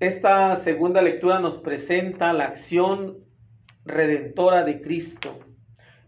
Esta 0.00 0.56
segunda 0.56 1.02
lectura 1.02 1.40
nos 1.40 1.58
presenta 1.58 2.32
la 2.32 2.46
acción 2.46 3.18
redentora 3.84 4.64
de 4.64 4.80
Cristo 4.80 5.40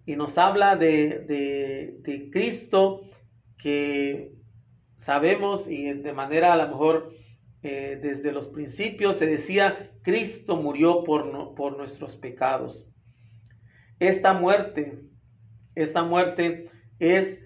y 0.06 0.16
nos 0.16 0.38
habla 0.38 0.76
de, 0.76 1.20
de, 2.02 2.30
Cristo 2.32 3.02
que 3.58 4.32
sabemos 5.00 5.68
y 5.68 5.92
de 5.92 6.12
manera 6.12 6.54
a 6.54 6.56
lo 6.56 6.68
mejor 6.68 7.14
eh, 7.62 7.98
desde 8.02 8.32
los 8.32 8.48
principios 8.48 9.16
se 9.16 9.26
decía 9.26 9.90
Cristo 10.02 10.56
murió 10.56 11.04
por, 11.04 11.54
por 11.54 11.76
nuestros 11.76 12.16
pecados. 12.16 12.86
Esta 14.00 14.32
muerte 14.32 15.04
esta 15.74 16.02
muerte 16.02 16.70
es 16.98 17.38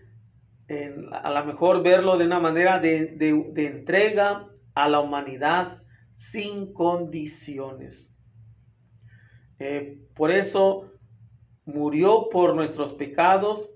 a 1.12 1.30
lo 1.30 1.44
mejor 1.47 1.82
verlo 1.82 2.18
de 2.18 2.26
una 2.26 2.40
manera 2.40 2.78
de, 2.78 3.16
entrega 3.56 4.47
a 4.75 4.88
la 4.88 5.00
humanidad 5.00 5.82
sin 6.16 6.73
condiciones. 6.73 8.11
Eh, 9.58 9.99
por 10.14 10.30
eso 10.30 10.92
murió 11.64 12.28
por 12.30 12.54
nuestros 12.54 12.92
pecados. 12.94 13.70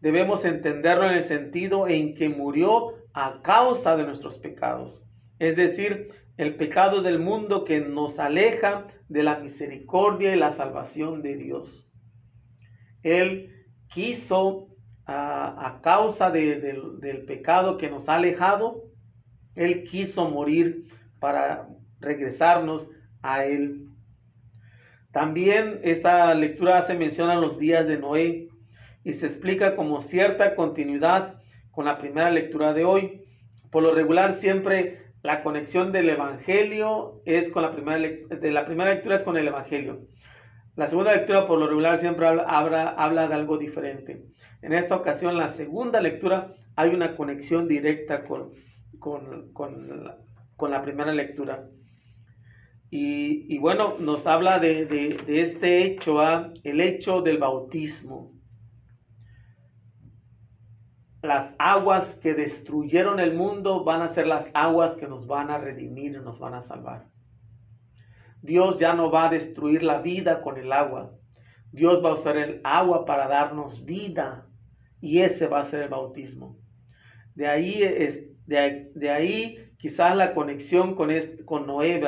Debemos 0.00 0.44
entenderlo 0.44 1.08
en 1.08 1.16
el 1.16 1.24
sentido 1.24 1.88
en 1.88 2.14
que 2.14 2.28
murió 2.28 2.94
a 3.14 3.40
causa 3.42 3.96
de 3.96 4.04
nuestros 4.04 4.38
pecados. 4.38 5.02
Es 5.38 5.56
decir, 5.56 6.10
el 6.36 6.56
pecado 6.56 7.02
del 7.02 7.18
mundo 7.18 7.64
que 7.64 7.80
nos 7.80 8.18
aleja 8.18 8.88
de 9.08 9.22
la 9.22 9.38
misericordia 9.38 10.34
y 10.34 10.38
la 10.38 10.52
salvación 10.52 11.22
de 11.22 11.36
Dios. 11.36 11.88
Él 13.02 13.55
quiso, 13.96 14.68
a, 15.06 15.80
causa 15.82 16.30
del 16.30 17.24
pecado 17.26 17.78
que 17.78 17.88
nos 17.88 18.08
ha 18.10 18.16
alejado, 18.16 18.82
Él 19.54 19.84
quiso 19.84 20.28
morir 20.28 20.84
para 21.18 21.66
regresarnos 22.00 22.90
a 23.22 23.46
Él. 23.46 23.86
También 25.12 25.80
esta 25.82 26.34
lectura 26.34 26.76
hace 26.76 26.94
mención 26.94 27.30
a 27.30 27.36
los 27.36 27.58
días 27.58 27.86
de 27.86 27.96
Noé 27.96 28.48
y 29.02 29.14
se 29.14 29.26
explica 29.26 29.74
como 29.76 30.02
cierta 30.02 30.54
continuidad 30.54 31.40
con 31.70 31.86
la 31.86 31.96
primera 31.96 32.30
lectura 32.30 32.74
de 32.74 32.84
hoy. 32.84 33.22
Por 33.70 33.82
lo 33.82 33.94
regular 33.94 34.34
siempre 34.34 35.06
la 35.22 35.42
conexión 35.42 35.90
del 35.90 36.10
Evangelio 36.10 37.22
es 37.24 37.48
con 37.48 37.62
la 37.62 37.72
primera, 37.72 37.98
de 37.98 38.50
la 38.50 38.66
primera 38.66 38.92
lectura 38.92 39.16
es 39.16 39.22
con 39.22 39.38
el 39.38 39.48
Evangelio. 39.48 40.02
La 40.76 40.88
segunda 40.88 41.14
lectura 41.14 41.46
por 41.46 41.58
lo 41.58 41.66
regular 41.66 41.98
siempre 42.00 42.26
habla, 42.26 43.28
de 43.28 43.34
algo 43.34 43.56
diferente. 43.56 44.26
En 44.60 44.74
esta 44.74 44.94
ocasión, 44.94 45.38
la 45.38 45.48
segunda 45.48 46.02
lectura 46.02 46.54
hay 46.76 46.90
una 46.90 47.16
conexión 47.16 47.66
directa 47.66 48.24
con, 48.24 48.52
la, 50.70 50.82
primera 50.82 51.14
lectura. 51.14 51.66
Y, 52.90 53.56
bueno, 53.58 53.96
nos 53.98 54.26
habla 54.26 54.58
de, 54.58 55.18
este 55.28 55.82
hecho, 55.82 56.20
¿ah? 56.20 56.52
el 56.62 56.82
hecho 56.82 57.22
del 57.22 57.38
bautismo. 57.38 58.34
Las 61.22 61.54
aguas 61.58 62.14
que 62.16 62.34
destruyeron 62.34 63.18
el 63.18 63.34
mundo 63.34 63.82
van 63.82 64.02
a 64.02 64.08
ser 64.08 64.26
las 64.26 64.50
aguas 64.52 64.94
que 64.96 65.08
nos 65.08 65.26
van 65.26 65.50
a 65.50 65.56
redimir 65.56 66.20
nos 66.20 66.38
van 66.38 66.54
a 66.54 66.62
salvar. 66.62 67.06
Dios 68.46 68.78
ya 68.78 68.94
no 68.94 69.10
va 69.10 69.26
a 69.26 69.30
destruir 69.30 69.82
la 69.82 70.00
vida 70.00 70.40
con 70.40 70.56
el 70.56 70.72
agua. 70.72 71.12
Dios 71.72 72.02
va 72.02 72.10
a 72.10 72.14
usar 72.14 72.36
el 72.36 72.60
agua 72.64 73.04
para 73.04 73.28
darnos 73.28 73.84
vida 73.84 74.46
y 75.00 75.20
ese 75.20 75.46
va 75.46 75.60
a 75.60 75.64
ser 75.64 75.82
el 75.82 75.88
bautismo. 75.88 76.56
De 77.34 77.48
ahí, 77.48 77.80
de, 78.46 79.10
ahí 79.10 79.58
quizás 79.78 80.16
la 80.16 80.32
conexión 80.32 80.94
con, 80.94 81.10
con 81.44 81.66
Noé, 81.66 82.00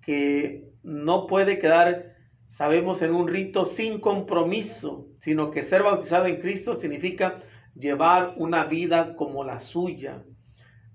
que 0.00 0.64
no 0.82 1.26
puede 1.26 1.58
quedar, 1.58 2.14
sabemos, 2.50 3.02
en 3.02 3.14
un 3.14 3.28
rito 3.28 3.66
sin 3.66 4.00
compromiso, 4.00 5.08
sino 5.22 5.50
que 5.50 5.64
ser 5.64 5.82
bautizado 5.82 6.26
en 6.26 6.40
Cristo 6.40 6.76
significa 6.76 7.42
llevar 7.74 8.34
una 8.36 8.64
vida 8.64 9.16
como 9.16 9.44
la 9.44 9.60
suya, 9.60 10.22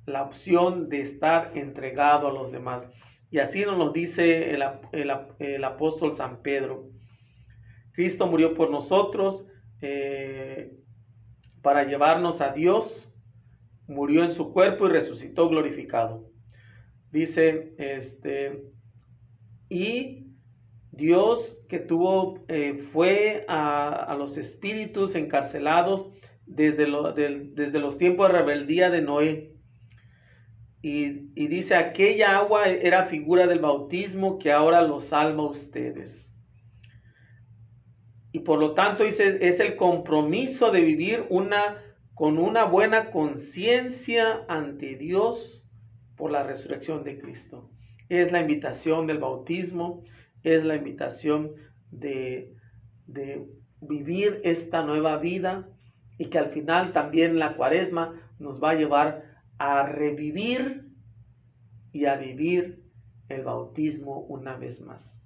la 0.06 0.24
opción 0.24 0.90
de 0.90 1.02
estar 1.02 1.52
entregado 1.56 2.28
a 2.28 2.34
los 2.34 2.52
demás. 2.52 2.86
Y 3.34 3.40
así 3.40 3.66
nos 3.66 3.80
lo 3.80 3.90
dice 3.90 4.52
el, 4.52 5.64
apóstol 5.64 6.16
San 6.16 6.44
Pedro. 6.44 6.92
Cristo 7.94 8.28
murió 8.28 8.54
por 8.54 8.70
nosotros 8.70 9.48
eh, 9.82 10.78
para 11.64 11.84
llevarnos 11.86 12.42
a 12.42 12.52
Dios, 12.52 13.12
murió 13.88 14.24
en 14.24 14.34
su 14.34 14.54
cuerpo 14.54 14.86
y 14.86 14.92
resucitó 14.92 15.50
glorificado. 15.50 16.30
Dice, 17.10 17.74
este, 17.80 18.66
y 19.68 20.28
Dios 20.92 21.58
que 21.68 21.80
tuvo, 21.80 22.46
eh, 22.50 22.88
fue 22.94 23.46
a, 23.48 24.16
los 24.16 24.38
espíritus 24.38 25.16
encarcelados 25.16 26.08
desde, 26.46 26.86
desde 27.56 27.80
los 27.80 27.98
tiempos 27.98 28.32
de 28.32 28.38
rebeldía 28.38 28.92
de 28.92 29.02
Noé 29.02 29.53
y, 30.86 31.48
dice, 31.48 31.76
aquella 31.76 32.36
agua 32.36 32.68
era 32.68 33.06
figura 33.06 33.48
del 33.48 33.60
bautismo 33.60 34.38
que 34.38 34.52
ahora 34.52 34.82
los 34.82 35.06
salva 35.06 35.44
a 35.44 35.52
ustedes. 35.52 36.30
Y 38.34 38.40
por 38.40 38.60
lo 38.60 38.74
tanto 38.74 39.06
dice, 39.06 39.48
es 39.48 39.62
el 39.62 39.78
compromiso 39.78 40.72
de 40.72 40.82
vivir 40.82 41.26
una, 41.30 41.82
con 42.14 42.38
una 42.38 42.66
buena 42.66 43.12
conciencia 43.12 44.44
ante 44.50 44.98
Dios 44.98 45.64
por 46.18 46.32
la 46.32 46.44
resurrección 46.44 47.06
de 47.06 47.18
Cristo. 47.18 47.70
Es 48.10 48.34
la 48.34 48.42
invitación 48.42 49.08
del 49.08 49.20
bautismo, 49.20 50.04
es 50.44 50.66
la 50.66 50.76
invitación 50.76 51.54
de, 51.92 52.52
de 53.08 53.48
vivir 53.80 54.42
esta 54.44 54.84
nueva 54.84 55.16
vida 55.16 55.66
y 56.18 56.26
que 56.26 56.40
al 56.40 56.50
final 56.50 56.92
también 56.92 57.40
la 57.40 57.56
cuaresma 57.56 58.20
nos 58.38 58.62
va 58.62 58.72
a 58.72 58.76
llevar 58.76 59.33
a 59.58 59.84
revivir 59.84 60.90
y 61.92 62.06
a 62.06 62.16
vivir 62.16 62.84
el 63.30 63.44
bautismo 63.44 64.20
una 64.22 64.56
vez 64.58 64.82
más. 64.82 65.24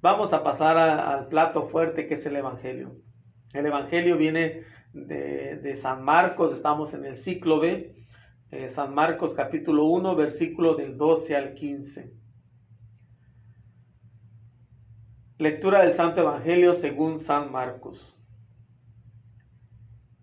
Vamos 0.00 0.32
a 0.32 0.42
pasar 0.42 0.76
al 0.78 1.28
plato 1.28 1.68
fuerte 1.68 2.06
que 2.06 2.14
es 2.14 2.26
el 2.26 2.36
Evangelio. 2.36 2.96
El 3.52 3.66
Evangelio 3.66 4.16
viene 4.16 4.64
de, 4.92 5.76
San 5.76 6.02
Marcos, 6.02 6.54
estamos 6.54 6.92
en 6.94 7.04
el 7.04 7.16
ciclo 7.16 7.60
B, 7.60 7.94
eh, 8.50 8.68
San 8.68 8.94
Marcos 8.94 9.34
capítulo 9.34 9.86
1, 9.86 10.16
versículo 10.16 10.74
del 10.74 10.96
12 10.96 11.36
al 11.36 11.54
15. 11.54 12.12
Lectura 15.38 15.82
del 15.82 15.94
Santo 15.94 16.20
Evangelio 16.20 16.74
según 16.74 17.18
San 17.18 17.50
Marcos. 17.50 18.11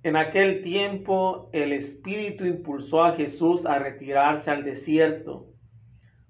En 0.02 0.16
aquel 0.16 0.62
tiempo 0.64 1.50
el 1.52 1.74
Espíritu 1.74 2.46
impulsó 2.46 3.04
a 3.04 3.16
Jesús 3.18 3.66
a 3.66 3.80
retirarse 3.80 4.50
al 4.50 4.64
desierto, 4.64 5.48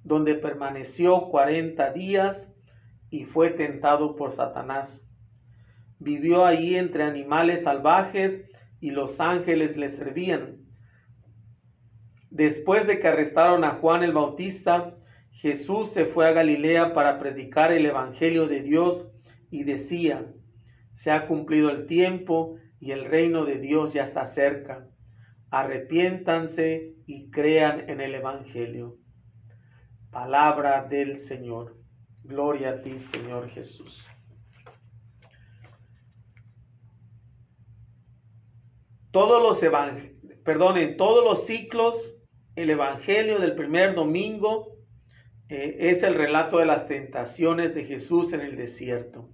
donde 0.04 0.34
permaneció 0.34 1.30
cuarenta 1.30 1.94
días 1.94 2.52
y 3.12 3.26
fue 3.26 3.52
tentado 3.52 4.16
por 4.16 4.32
Satanás. 4.32 5.06
Vivió 6.00 6.46
allí 6.46 6.76
entre 6.76 7.04
animales 7.04 7.64
salvajes 7.64 8.44
y 8.80 8.90
los 8.90 9.20
ángeles 9.20 9.78
le 9.78 9.90
servían. 9.90 10.58
Después 12.32 12.88
de 12.88 13.00
que 13.00 13.08
arrestaron 13.08 13.64
a 13.64 13.76
Juan 13.76 14.02
el 14.02 14.14
Bautista, 14.14 14.96
Jesús 15.32 15.92
se 15.92 16.06
fue 16.06 16.28
a 16.28 16.32
Galilea 16.32 16.94
para 16.94 17.20
predicar 17.20 17.72
el 17.72 17.86
Evangelio 17.86 18.48
de 18.48 18.62
Dios 18.62 19.12
y 19.52 19.64
decía, 19.64 20.26
se 20.96 21.12
ha 21.12 21.28
cumplido 21.28 21.70
el 21.70 21.86
tiempo 21.86 22.58
y 22.80 22.92
el 22.92 23.06
reino 23.06 23.46
de 23.46 23.60
Dios 23.60 23.94
ya 23.94 24.04
está 24.04 24.26
cerca. 24.26 24.88
Arrepiéntanse 25.52 26.94
y 27.06 27.30
crean 27.30 27.90
en 27.90 28.02
el 28.02 28.16
Evangelio. 28.16 28.98
Palabra 30.12 30.86
del 30.86 31.20
Señor. 31.20 31.76
Gloria 32.24 32.72
a 32.72 32.82
ti, 32.82 33.00
Señor 33.12 33.50
Jesús. 33.50 34.06
Todos 39.12 39.42
los 39.42 39.62
evangelios, 39.64 40.40
perdón, 40.44 40.78
en 40.78 40.96
todos 40.96 41.24
los 41.24 41.48
ciclos, 41.48 41.96
el 42.56 42.70
Evangelio 42.70 43.40
del 43.40 43.56
primer 43.56 43.96
domingo 43.96 44.76
eh, 45.48 45.78
es 45.80 46.04
el 46.04 46.14
relato 46.14 46.60
de 46.60 46.68
las 46.68 46.88
tentaciones 46.88 47.74
de 47.74 47.86
Jesús 47.86 48.34
en 48.34 48.42
el 48.42 48.56
desierto 48.56 49.30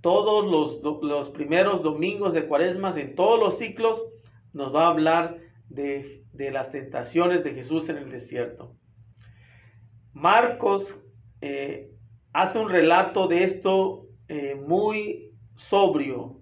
todos 0.00 0.80
los, 0.82 1.30
primeros 1.30 1.82
domingos 1.82 2.32
de 2.32 2.46
cuaresmas, 2.46 2.96
en 2.96 3.14
todos 3.14 3.38
los 3.40 3.58
ciclos, 3.58 4.04
nos 4.52 4.74
va 4.74 4.86
a 4.86 4.90
hablar 4.90 5.38
de, 5.68 6.24
las 6.34 6.70
tentaciones 6.70 7.42
de 7.42 7.54
Jesús 7.54 7.88
en 7.88 7.96
el 7.98 8.10
desierto. 8.10 8.76
Marcos 10.12 10.96
eh, 11.40 11.90
hace 12.32 12.58
un 12.58 12.70
relato 12.70 13.26
de 13.28 13.44
esto 13.44 14.06
eh, 14.28 14.54
muy 14.54 15.32
sobrio, 15.68 16.40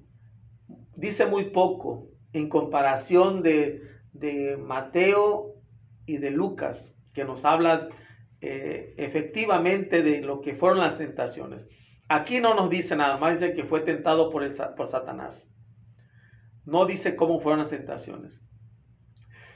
dice 0.95 1.27
muy 1.27 1.51
poco 1.51 2.09
en 2.33 2.49
comparación 2.49 3.43
de, 3.43 3.83
Mateo 4.59 5.53
y 6.07 6.17
de 6.17 6.31
Lucas, 6.31 6.97
que 7.13 7.25
nos 7.25 7.45
habla 7.45 7.89
eh, 8.41 8.95
efectivamente 8.97 10.03
de 10.03 10.23
lo 10.23 10.41
que 10.41 10.55
fueron 10.55 10.79
las 10.81 10.97
tentaciones. 10.97 11.69
Aquí 12.09 12.41
no 12.41 12.55
nos 12.55 12.71
dice 12.71 12.95
nada 12.95 13.17
más, 13.17 13.41
dice 13.41 13.55
que 13.55 13.65
fue 13.65 13.81
tentado 13.81 14.31
por, 14.31 14.45
el, 14.45 14.55
por 14.77 14.89
Satanás. 14.89 15.45
No 16.65 16.87
dice 16.87 17.17
cómo 17.17 17.41
fueron 17.41 17.61
las 17.61 17.71
tentaciones. 17.71 18.41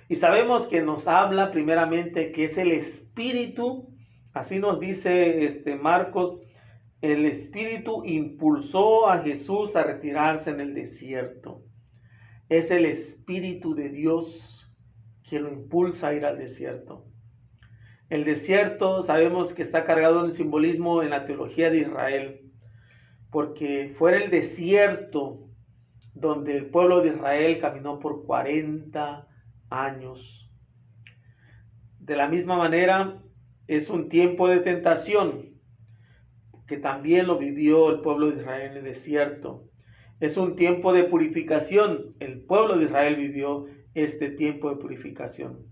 Y 0.08 0.16
sabemos 0.16 0.66
que 0.66 0.82
nos 0.82 1.06
habla 1.06 1.52
primeramente 1.52 2.32
que 2.32 2.46
es 2.46 2.58
el 2.58 2.72
Espíritu, 2.72 3.88
así 4.32 4.58
nos 4.58 4.80
dice 4.80 5.44
este 5.44 5.76
Marcos, 5.76 6.40
el 7.00 7.24
Espíritu 7.26 8.04
impulsó 8.04 9.08
a 9.08 9.22
Jesús 9.22 9.74
a 9.76 9.84
retirarse 9.84 10.50
en 10.50 10.60
el 10.60 10.74
desierto. 10.74 11.62
Es 12.48 12.70
el 12.72 12.84
Espíritu 12.86 13.74
de 13.74 13.88
Dios 13.88 14.68
que 15.28 15.38
lo 15.38 15.52
impulsa 15.52 16.08
a 16.08 16.14
ir 16.14 16.26
al 16.26 16.38
desierto. 16.38 17.06
El 18.10 18.24
desierto 18.24 19.04
sabemos 19.04 19.54
que 19.54 19.62
está 19.62 19.84
cargado 19.84 20.24
en 20.24 20.32
simbolismo 20.32 21.04
en 21.04 21.10
la 21.10 21.26
teología 21.26 21.70
de 21.70 21.78
Israel, 21.78 22.39
porque 23.30 23.94
fue 23.98 24.22
el 24.22 24.30
desierto 24.30 25.48
donde 26.14 26.56
el 26.56 26.66
pueblo 26.66 27.00
de 27.00 27.08
Israel 27.10 27.58
caminó 27.60 27.98
por 27.98 28.24
40 28.24 29.26
años. 29.70 30.50
De 31.98 32.16
la 32.16 32.28
misma 32.28 32.56
manera, 32.56 33.22
es 33.68 33.88
un 33.88 34.08
tiempo 34.08 34.48
de 34.48 34.60
tentación 34.60 35.50
que 36.66 36.76
también 36.76 37.26
lo 37.26 37.38
vivió 37.38 37.90
el 37.90 38.00
pueblo 38.00 38.30
de 38.30 38.40
Israel 38.40 38.72
en 38.72 38.76
el 38.78 38.84
desierto. 38.84 39.64
Es 40.18 40.36
un 40.36 40.56
tiempo 40.56 40.92
de 40.92 41.04
purificación. 41.04 42.14
El 42.20 42.42
pueblo 42.42 42.76
de 42.76 42.84
Israel 42.84 43.16
vivió 43.16 43.66
este 43.94 44.30
tiempo 44.30 44.70
de 44.70 44.76
purificación. 44.76 45.66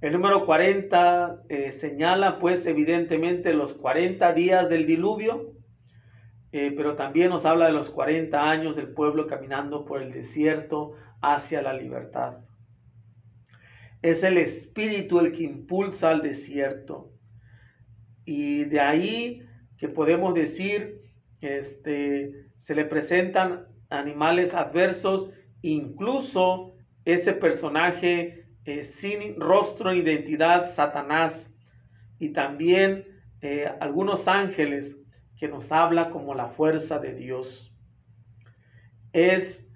El 0.00 0.12
número 0.12 0.44
40 0.44 1.42
eh, 1.48 1.72
señala 1.72 2.38
pues 2.38 2.66
evidentemente 2.66 3.54
los 3.54 3.72
40 3.74 4.32
días 4.34 4.68
del 4.68 4.86
diluvio, 4.86 5.55
eh, 6.58 6.72
pero 6.74 6.96
también 6.96 7.28
nos 7.28 7.44
habla 7.44 7.66
de 7.66 7.74
los 7.74 7.90
40 7.90 8.50
años 8.50 8.76
del 8.76 8.88
pueblo 8.88 9.26
caminando 9.26 9.84
por 9.84 10.00
el 10.00 10.10
desierto 10.10 10.94
hacia 11.20 11.60
la 11.60 11.74
libertad. 11.74 12.38
Es 14.00 14.22
el 14.22 14.38
espíritu 14.38 15.20
el 15.20 15.32
que 15.32 15.42
impulsa 15.42 16.08
al 16.08 16.22
desierto. 16.22 17.10
Y 18.24 18.64
de 18.64 18.80
ahí 18.80 19.42
que 19.76 19.90
podemos 19.90 20.32
decir, 20.32 21.02
este, 21.42 22.46
se 22.60 22.74
le 22.74 22.86
presentan 22.86 23.66
animales 23.90 24.54
adversos, 24.54 25.28
incluso 25.60 26.72
ese 27.04 27.34
personaje 27.34 28.46
eh, 28.64 28.84
sin 28.98 29.38
rostro 29.38 29.90
e 29.90 29.98
identidad, 29.98 30.74
Satanás, 30.74 31.52
y 32.18 32.30
también 32.30 33.04
eh, 33.42 33.70
algunos 33.78 34.26
ángeles 34.26 34.96
que 35.38 35.48
nos 35.48 35.70
habla 35.72 36.10
como 36.10 36.34
la 36.34 36.48
fuerza 36.48 36.98
de 36.98 37.14
Dios. 37.14 37.72
Es 39.12 39.66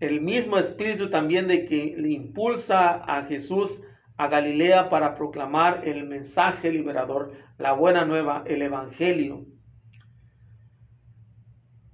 el 0.00 0.20
mismo 0.20 0.58
espíritu 0.58 1.10
también 1.10 1.46
de 1.46 1.66
que 1.66 1.94
le 1.96 2.10
impulsa 2.10 3.04
a 3.04 3.24
Jesús 3.24 3.80
a 4.16 4.28
Galilea 4.28 4.90
para 4.90 5.14
proclamar 5.14 5.86
el 5.86 6.06
mensaje 6.06 6.70
liberador, 6.70 7.32
la 7.58 7.72
buena 7.72 8.04
nueva, 8.04 8.44
el 8.46 8.62
Evangelio. 8.62 9.46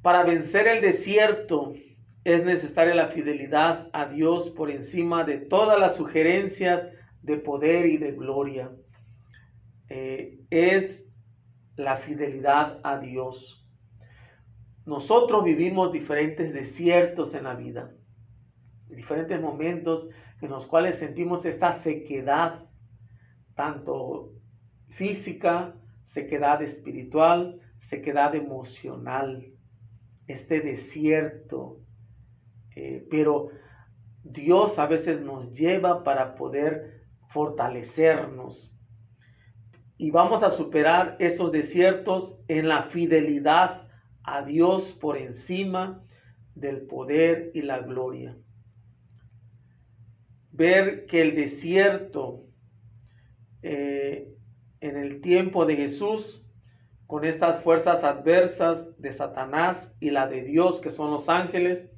Para 0.03 0.25
vencer 0.25 0.69
el 0.69 0.81
desierto 0.81 1.75
es 2.25 2.45
necesaria 2.45 2.95
la 2.95 3.09
fidelidad 3.09 3.89
a 3.93 4.07
Dios 4.07 4.51
por 4.51 4.71
encima 4.71 5.23
de 5.23 5.39
todas 5.39 5.79
las 5.79 5.95
sugerencias 5.95 6.89
de 7.23 7.37
poder 7.37 7.87
y 7.87 7.97
de 7.97 8.13
gloria. 8.13 8.71
Eh, 9.89 10.41
es 10.51 11.06
la 11.77 11.97
fidelidad 11.99 12.81
a 12.83 12.99
Dios. 12.99 13.65
Nosotros 14.85 15.45
vivimos 15.45 15.93
diferentes 15.93 16.53
desiertos 16.53 17.35
en 17.35 17.45
la 17.45 17.55
vida, 17.55 17.93
diferentes 18.89 19.41
momentos 19.41 20.09
en 20.41 20.51
los 20.51 20.67
cuales 20.67 20.97
sentimos 20.97 21.45
esta 21.45 21.73
sequedad, 21.81 22.65
tanto 23.55 24.33
física, 24.91 25.75
sequedad 26.05 26.63
espiritual, 26.63 27.61
sequedad 27.79 28.35
emocional, 28.35 29.47
este 30.27 30.61
desierto. 30.61 31.81
Eh, 32.75 33.07
pero 33.11 33.49
Dios 34.23 34.79
a 34.79 34.87
veces 34.87 35.21
nos 35.21 35.53
lleva 35.53 36.05
para 36.05 36.35
poder 36.35 37.03
fortalecernos. 37.29 38.73
Y 39.99 40.11
vamos 40.11 40.43
a 40.43 40.51
superar 40.51 41.17
esos 41.19 41.53
desiertos 41.53 42.37
en 42.49 42.69
la 42.69 42.85
fidelidad 42.85 43.89
a 44.23 44.43
Dios 44.43 44.93
por 45.01 45.17
encima 45.17 46.03
del 46.55 46.83
poder 46.83 47.51
y 47.55 47.63
la 47.63 47.79
gloria 47.79 48.37
ver 50.57 51.07
que 51.07 51.21
el 51.21 51.35
desierto 51.35 52.45
eh, 53.63 54.29
en 54.81 54.97
el 54.97 55.21
tiempo 55.21 55.67
de 55.67 55.77
Jesús, 55.77 56.43
con 57.07 57.25
estas 57.25 57.63
fuerzas 57.63 58.03
adversas 58.03 59.01
de 59.01 59.13
Satanás 59.13 59.93
y 60.01 60.11
la 60.11 60.27
de 60.27 60.43
Dios, 60.43 60.81
que 60.81 60.91
son 60.91 61.11
los 61.11 61.29
ángeles, 61.29 61.91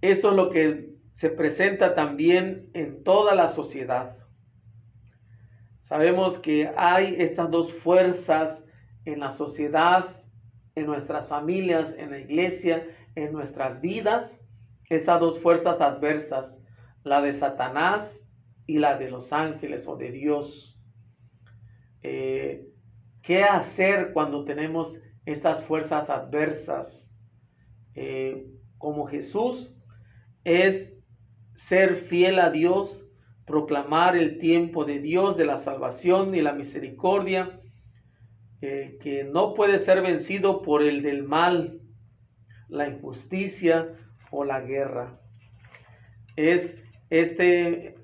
eso 0.00 0.30
es 0.30 0.36
lo 0.36 0.50
que 0.50 0.90
se 1.16 1.28
presenta 1.28 1.94
también 1.94 2.70
en 2.72 3.04
toda 3.04 3.34
la 3.34 3.48
sociedad. 3.48 4.16
Sabemos 5.92 6.38
que 6.38 6.72
hay 6.74 7.16
estas 7.18 7.50
dos 7.50 7.70
fuerzas 7.70 8.64
en 9.04 9.20
la 9.20 9.30
sociedad, 9.32 10.16
en 10.74 10.86
nuestras 10.86 11.28
familias, 11.28 11.94
en 11.98 12.12
la 12.12 12.18
iglesia, 12.18 12.86
en 13.14 13.30
nuestras 13.30 13.78
vidas, 13.82 14.40
esas 14.88 15.20
dos 15.20 15.38
fuerzas 15.40 15.82
adversas 15.82 16.50
la 17.04 17.20
de 17.20 17.34
Satanás 17.34 18.18
y 18.66 18.78
la 18.78 18.96
de 18.96 19.10
los 19.10 19.34
ángeles 19.34 19.86
o 19.86 19.96
de 19.98 20.12
Dios. 20.12 20.80
Eh, 22.02 22.70
¿Qué 23.20 23.44
hacer 23.44 24.14
cuando 24.14 24.46
tenemos 24.46 24.96
estas 25.26 25.62
fuerzas 25.62 26.08
adversas? 26.08 27.06
Eh, 27.96 28.46
como 28.78 29.04
Jesús 29.04 29.76
es 30.42 30.90
ser 31.54 31.96
fiel 31.96 32.38
a 32.38 32.48
Dios, 32.48 33.01
proclamar 33.46 34.16
el 34.16 34.38
tiempo 34.38 34.84
de 34.84 35.00
Dios, 35.00 35.36
de 35.36 35.44
la 35.44 35.58
salvación 35.58 36.34
y 36.34 36.42
la 36.42 36.52
misericordia, 36.52 37.60
eh, 38.60 38.98
que 39.02 39.24
no 39.24 39.54
puede 39.54 39.78
ser 39.78 40.02
vencido 40.02 40.62
por 40.62 40.82
el 40.82 41.02
del 41.02 41.24
mal, 41.24 41.80
la 42.68 42.88
injusticia 42.88 43.88
o 44.30 44.44
la 44.44 44.60
guerra. 44.60 45.20
Es 46.36 46.74
este, 47.10 47.96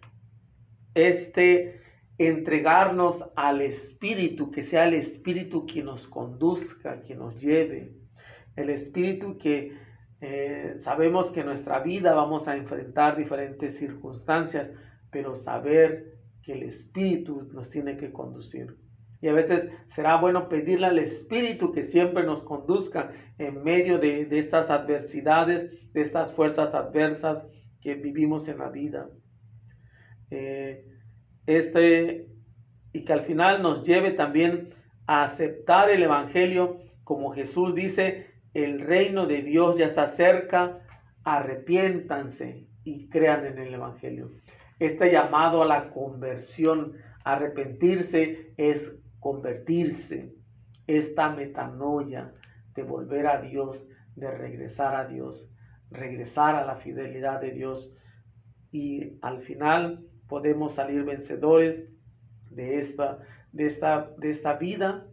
este 0.94 1.81
entregarnos 2.18 3.24
al 3.37 3.62
Espíritu, 3.62 4.51
que 4.51 4.64
sea 4.64 4.87
el 4.87 4.94
Espíritu 4.94 5.66
quien 5.66 5.87
nos 5.87 6.07
conduzca, 6.09 7.01
quien 7.03 7.20
nos 7.20 7.40
lleve. 7.40 7.92
El 8.57 8.70
Espíritu 8.70 9.38
que 9.38 9.79
eh, 10.20 10.74
sabemos 10.81 11.31
que 11.31 11.40
en 11.40 11.46
nuestra 11.46 11.79
vida 11.79 12.12
vamos 12.12 12.48
a 12.48 12.57
enfrentar 12.57 13.16
diferentes 13.16 13.79
circunstancias, 13.79 14.68
pero 15.11 15.37
saber 15.37 16.14
que 16.42 16.53
el 16.53 16.62
Espíritu 16.62 17.49
nos 17.53 17.71
tiene 17.71 17.97
que 17.97 18.12
conducir. 18.12 18.77
Y 19.21 19.29
a 19.29 19.33
veces 19.33 19.68
será 19.88 20.21
bueno 20.21 20.49
pedirle 20.49 20.87
al 20.87 20.99
Espíritu 20.99 21.73
que 21.73 21.85
siempre 21.85 22.25
nos 22.25 22.42
conduzca 22.42 23.11
en 23.38 23.62
medio 23.62 23.99
de, 23.99 24.27
de 24.27 24.38
estas 24.38 24.71
adversidades, 24.71 25.92
de 25.92 26.01
estas 26.01 26.33
fuerzas 26.33 26.73
adversas, 26.75 27.44
que 27.81 27.94
vivimos 27.94 28.49
en 28.49 28.59
la 28.59 28.71
vida. 28.71 29.09
Eh, 30.31 30.85
este, 31.47 32.29
y 32.92 33.05
que 33.05 33.12
al 33.12 33.23
final 33.23 33.62
nos 33.62 33.85
lleve 33.87 34.12
también 34.12 34.75
a 35.07 35.25
aceptar 35.25 35.90
el 35.90 36.03
Evangelio, 36.03 36.79
como 37.05 37.33
Jesús 37.33 37.75
dice, 37.75 38.27
el 38.55 38.81
reino 38.81 39.27
de 39.27 39.42
Dios 39.42 39.79
ya 39.79 39.87
está 39.87 40.09
cerca, 40.09 40.81
arrepiéntanse 41.25 42.66
y 42.85 43.09
crean 43.09 43.47
en 43.47 43.59
el 43.59 43.75
Evangelio. 43.75 44.33
Este 44.78 45.10
llamado 45.10 45.62
a 45.62 45.66
la 45.66 45.90
conversión, 45.90 46.94
arrepentirse 47.24 48.52
es 48.56 48.94
convertirse, 49.20 50.32
esta 50.86 51.30
metanoia 51.30 52.32
de 52.74 52.82
volver 52.82 53.26
a 53.26 53.40
Dios, 53.42 53.86
de 54.14 54.30
regresar 54.30 54.94
a 54.94 55.06
Dios 55.06 55.48
regresar 55.90 56.54
a 56.56 56.64
la 56.64 56.76
fidelidad 56.76 57.40
de 57.40 57.52
Dios. 57.52 57.92
Y 58.70 59.18
al 59.22 59.40
final 59.40 60.04
podemos 60.28 60.74
salir 60.74 61.04
vencedores 61.04 61.88
de 62.50 62.80
esta, 62.80 63.18
de 63.52 63.66
esta, 63.66 64.10
de 64.18 64.30
esta 64.30 64.54
vida 64.54 65.06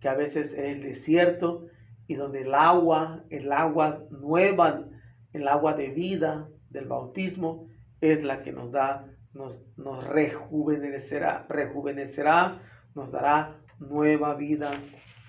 que 0.00 0.08
a 0.08 0.14
veces 0.14 0.52
es 0.52 0.58
el 0.58 0.82
desierto 0.82 1.66
y 2.06 2.14
donde 2.14 2.42
el 2.42 2.54
agua, 2.54 3.24
el 3.30 3.52
agua 3.52 4.04
nueva, 4.10 4.84
el 5.32 5.48
agua 5.48 5.74
de 5.74 5.88
vida 5.88 6.48
del 6.70 6.86
bautismo 6.86 7.65
es 8.00 8.22
la 8.22 8.42
que 8.42 8.52
nos 8.52 8.72
da, 8.72 9.06
nos, 9.32 9.56
nos 9.76 10.04
rejuvenecerá, 10.06 11.46
rejuvenecerá, 11.48 12.60
nos 12.94 13.10
dará 13.10 13.56
nueva 13.78 14.34
vida 14.34 14.80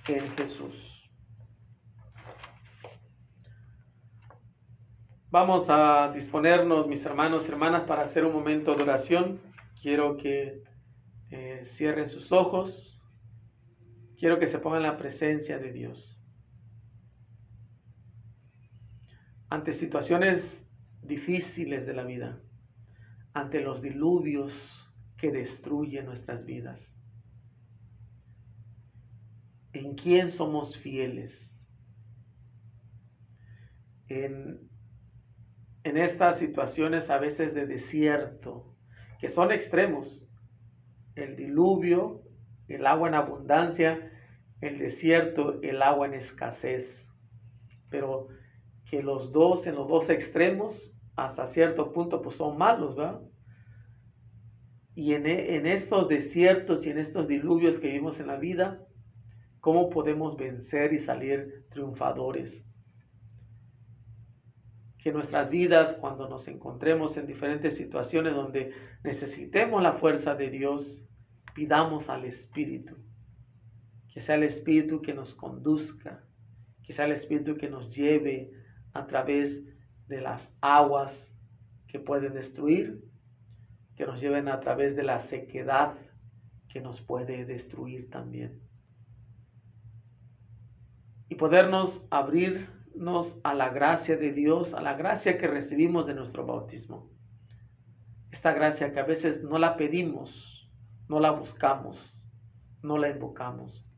en 0.07 0.29
Jesús. 0.35 0.97
Vamos 5.29 5.65
a 5.67 6.11
disponernos, 6.13 6.87
mis 6.87 7.05
hermanos 7.05 7.45
y 7.45 7.51
hermanas, 7.51 7.83
para 7.83 8.03
hacer 8.03 8.23
un 8.23 8.31
momento 8.31 8.75
de 8.75 8.83
oración. 8.83 9.41
Quiero 9.81 10.15
que 10.15 10.63
eh, 11.31 11.63
cierren 11.75 12.09
sus 12.09 12.31
ojos. 12.31 12.97
Quiero 14.17 14.39
que 14.39 14.47
se 14.47 14.57
pongan 14.57 14.83
en 14.83 14.87
la 14.87 14.97
presencia 14.97 15.59
de 15.59 15.73
Dios. 15.73 16.17
Ante 19.49 19.73
situaciones 19.73 20.65
difíciles 21.01 21.85
de 21.85 21.93
la 21.93 22.03
vida, 22.03 22.39
ante 23.37 23.61
los 23.61 23.83
diluvios 23.83 24.51
que 25.15 25.31
destruyen 25.31 26.07
nuestras 26.07 26.43
vidas. 26.43 26.91
¿En 29.73 29.93
quién 29.93 30.31
somos 30.31 30.75
fieles? 30.77 31.53
En 34.09 34.67
estas 35.83 36.39
situaciones 36.39 37.11
a 37.11 37.19
veces 37.19 37.53
de 37.53 37.67
desierto, 37.67 38.75
que 39.19 39.29
son 39.29 39.51
extremos. 39.51 40.27
El 41.13 41.35
diluvio, 41.35 42.23
el 42.67 42.87
agua 42.87 43.09
en 43.09 43.15
abundancia, 43.15 44.11
el 44.61 44.79
desierto, 44.79 45.61
el 45.61 45.83
agua 45.83 46.07
en 46.07 46.15
escasez. 46.15 47.07
Pero 47.91 48.29
que 48.89 49.03
los 49.03 49.31
dos, 49.31 49.67
en 49.67 49.75
los 49.75 49.87
dos 49.87 50.09
extremos, 50.09 50.91
hasta 51.15 51.47
cierto 51.47 51.93
punto, 51.93 52.23
pues 52.23 52.35
son 52.35 52.57
malos, 52.57 52.95
¿verdad? 52.95 53.26
Y 54.97 55.13
en, 55.13 55.27
en 55.27 55.67
estos 55.67 56.09
desiertos 56.09 56.83
y 56.85 56.89
en 56.89 56.97
estos 56.97 57.27
diluvios 57.27 57.77
que 57.77 57.85
vivimos 57.85 58.19
en 58.19 58.25
la 58.27 58.37
vida, 58.37 58.83
¿cómo 59.59 59.91
podemos 59.91 60.35
vencer 60.35 60.91
y 60.91 60.99
salir 60.99 61.65
triunfadores? 61.69 62.63
que 64.97 65.13
nuestras 65.13 65.49
vidas, 65.49 65.93
cuando 66.01 66.27
nos 66.27 66.49
encontremos 66.49 67.15
en 67.15 67.27
diferentes 67.27 67.77
situaciones 67.77 68.33
donde 68.35 68.73
necesitemos 69.05 69.81
la 69.81 69.93
fuerza 69.93 70.35
de 70.35 70.49
Dios, 70.49 71.01
pidamos 71.53 72.09
al 72.09 72.25
Espíritu 72.25 72.97
que 74.11 74.23
sea 74.23 74.35
el 74.35 74.43
Espíritu 74.43 75.01
que 75.01 75.13
nos 75.13 75.35
conduzca, 75.35 76.23
que 76.83 76.91
sea 76.91 77.05
el 77.05 77.11
Espíritu 77.11 77.55
que 77.55 77.69
nos 77.69 77.95
lleve 77.95 78.51
a 78.93 79.05
través 79.05 79.63
de 80.07 80.19
las 80.19 80.51
aguas 80.59 81.31
que 81.87 81.99
pueden 81.99 82.33
destruir, 82.33 83.06
que 83.97 84.05
nos 84.05 84.21
lleven 84.21 84.47
a 84.47 84.59
través 84.59 84.95
de 84.95 85.03
la 85.03 85.19
sequedad 85.19 85.95
que 86.69 86.79
nos 86.79 87.01
puede 87.01 87.45
destruir 87.45 88.09
también. 88.09 88.61
Y 91.27 91.35
podernos 91.35 92.05
abrirnos 92.11 93.35
a 93.43 93.55
la 93.55 93.69
gracia 93.69 94.15
de 94.15 94.31
Dios, 94.31 94.73
a 94.73 94.81
la 94.81 94.93
gracia 94.93 95.37
que 95.37 95.47
recibimos 95.47 96.05
de 96.05 96.13
nuestro 96.13 96.45
bautismo. 96.45 97.09
Esta 98.31 98.53
gracia 98.53 98.93
que 98.93 98.99
a 98.99 99.05
veces 99.05 99.43
no 99.43 99.57
la 99.57 99.75
pedimos, 99.77 100.69
no 101.09 101.19
la 101.19 101.31
buscamos, 101.31 101.97
no 102.83 102.99
la 102.99 103.09
invocamos. 103.09 103.89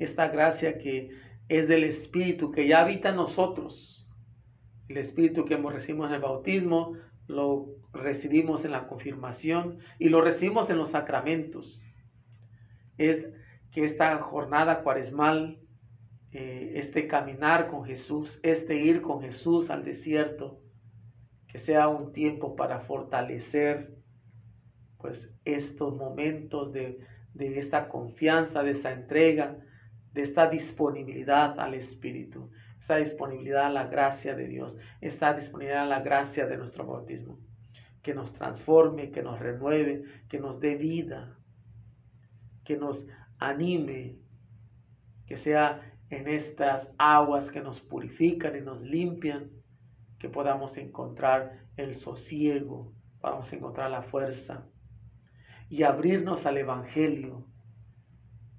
Esta 0.00 0.28
gracia 0.28 0.78
que 0.78 1.10
es 1.48 1.68
del 1.68 1.84
Espíritu 1.84 2.50
que 2.50 2.66
ya 2.66 2.80
habita 2.82 3.10
en 3.10 3.16
nosotros. 3.16 4.08
El 4.88 4.96
Espíritu 4.96 5.44
que 5.44 5.54
hemos 5.54 5.72
recibido 5.72 6.06
en 6.06 6.14
el 6.14 6.20
bautismo, 6.20 6.96
lo 7.30 7.66
recibimos 7.92 8.64
en 8.64 8.72
la 8.72 8.86
confirmación 8.86 9.78
y 9.98 10.08
lo 10.08 10.20
recibimos 10.20 10.68
en 10.70 10.78
los 10.78 10.90
sacramentos. 10.90 11.80
Es 12.98 13.26
que 13.72 13.84
esta 13.84 14.18
jornada 14.18 14.82
cuaresmal, 14.82 15.60
eh, 16.32 16.72
este 16.74 17.06
caminar 17.06 17.68
con 17.68 17.84
Jesús, 17.84 18.38
este 18.42 18.76
ir 18.76 19.00
con 19.00 19.22
Jesús 19.22 19.70
al 19.70 19.84
desierto, 19.84 20.60
que 21.48 21.58
sea 21.58 21.88
un 21.88 22.12
tiempo 22.12 22.56
para 22.56 22.80
fortalecer 22.80 23.94
pues 24.98 25.32
estos 25.44 25.96
momentos 25.96 26.72
de, 26.72 26.98
de 27.34 27.58
esta 27.58 27.88
confianza, 27.88 28.62
de 28.62 28.72
esta 28.72 28.92
entrega, 28.92 29.56
de 30.12 30.22
esta 30.22 30.48
disponibilidad 30.48 31.58
al 31.58 31.74
Espíritu, 31.74 32.50
esta 32.90 32.96
disponibilidad 32.96 33.66
a 33.66 33.70
la 33.70 33.86
gracia 33.86 34.34
de 34.34 34.48
Dios, 34.48 34.76
esta 35.00 35.32
disponibilidad 35.32 35.84
a 35.84 35.86
la 35.86 36.00
gracia 36.00 36.46
de 36.46 36.56
nuestro 36.56 36.84
bautismo, 36.84 37.38
que 38.02 38.14
nos 38.14 38.32
transforme, 38.32 39.12
que 39.12 39.22
nos 39.22 39.38
renueve, 39.38 40.02
que 40.28 40.40
nos 40.40 40.58
dé 40.58 40.74
vida, 40.74 41.38
que 42.64 42.76
nos 42.76 43.06
anime, 43.38 44.16
que 45.24 45.36
sea 45.36 45.80
en 46.08 46.26
estas 46.26 46.92
aguas 46.98 47.52
que 47.52 47.60
nos 47.60 47.80
purifican 47.80 48.56
y 48.56 48.60
nos 48.60 48.82
limpian, 48.82 49.52
que 50.18 50.28
podamos 50.28 50.76
encontrar 50.76 51.60
el 51.76 51.94
sosiego, 51.94 52.92
podamos 53.20 53.52
encontrar 53.52 53.92
la 53.92 54.02
fuerza 54.02 54.66
y 55.68 55.84
abrirnos 55.84 56.44
al 56.44 56.58
Evangelio, 56.58 57.46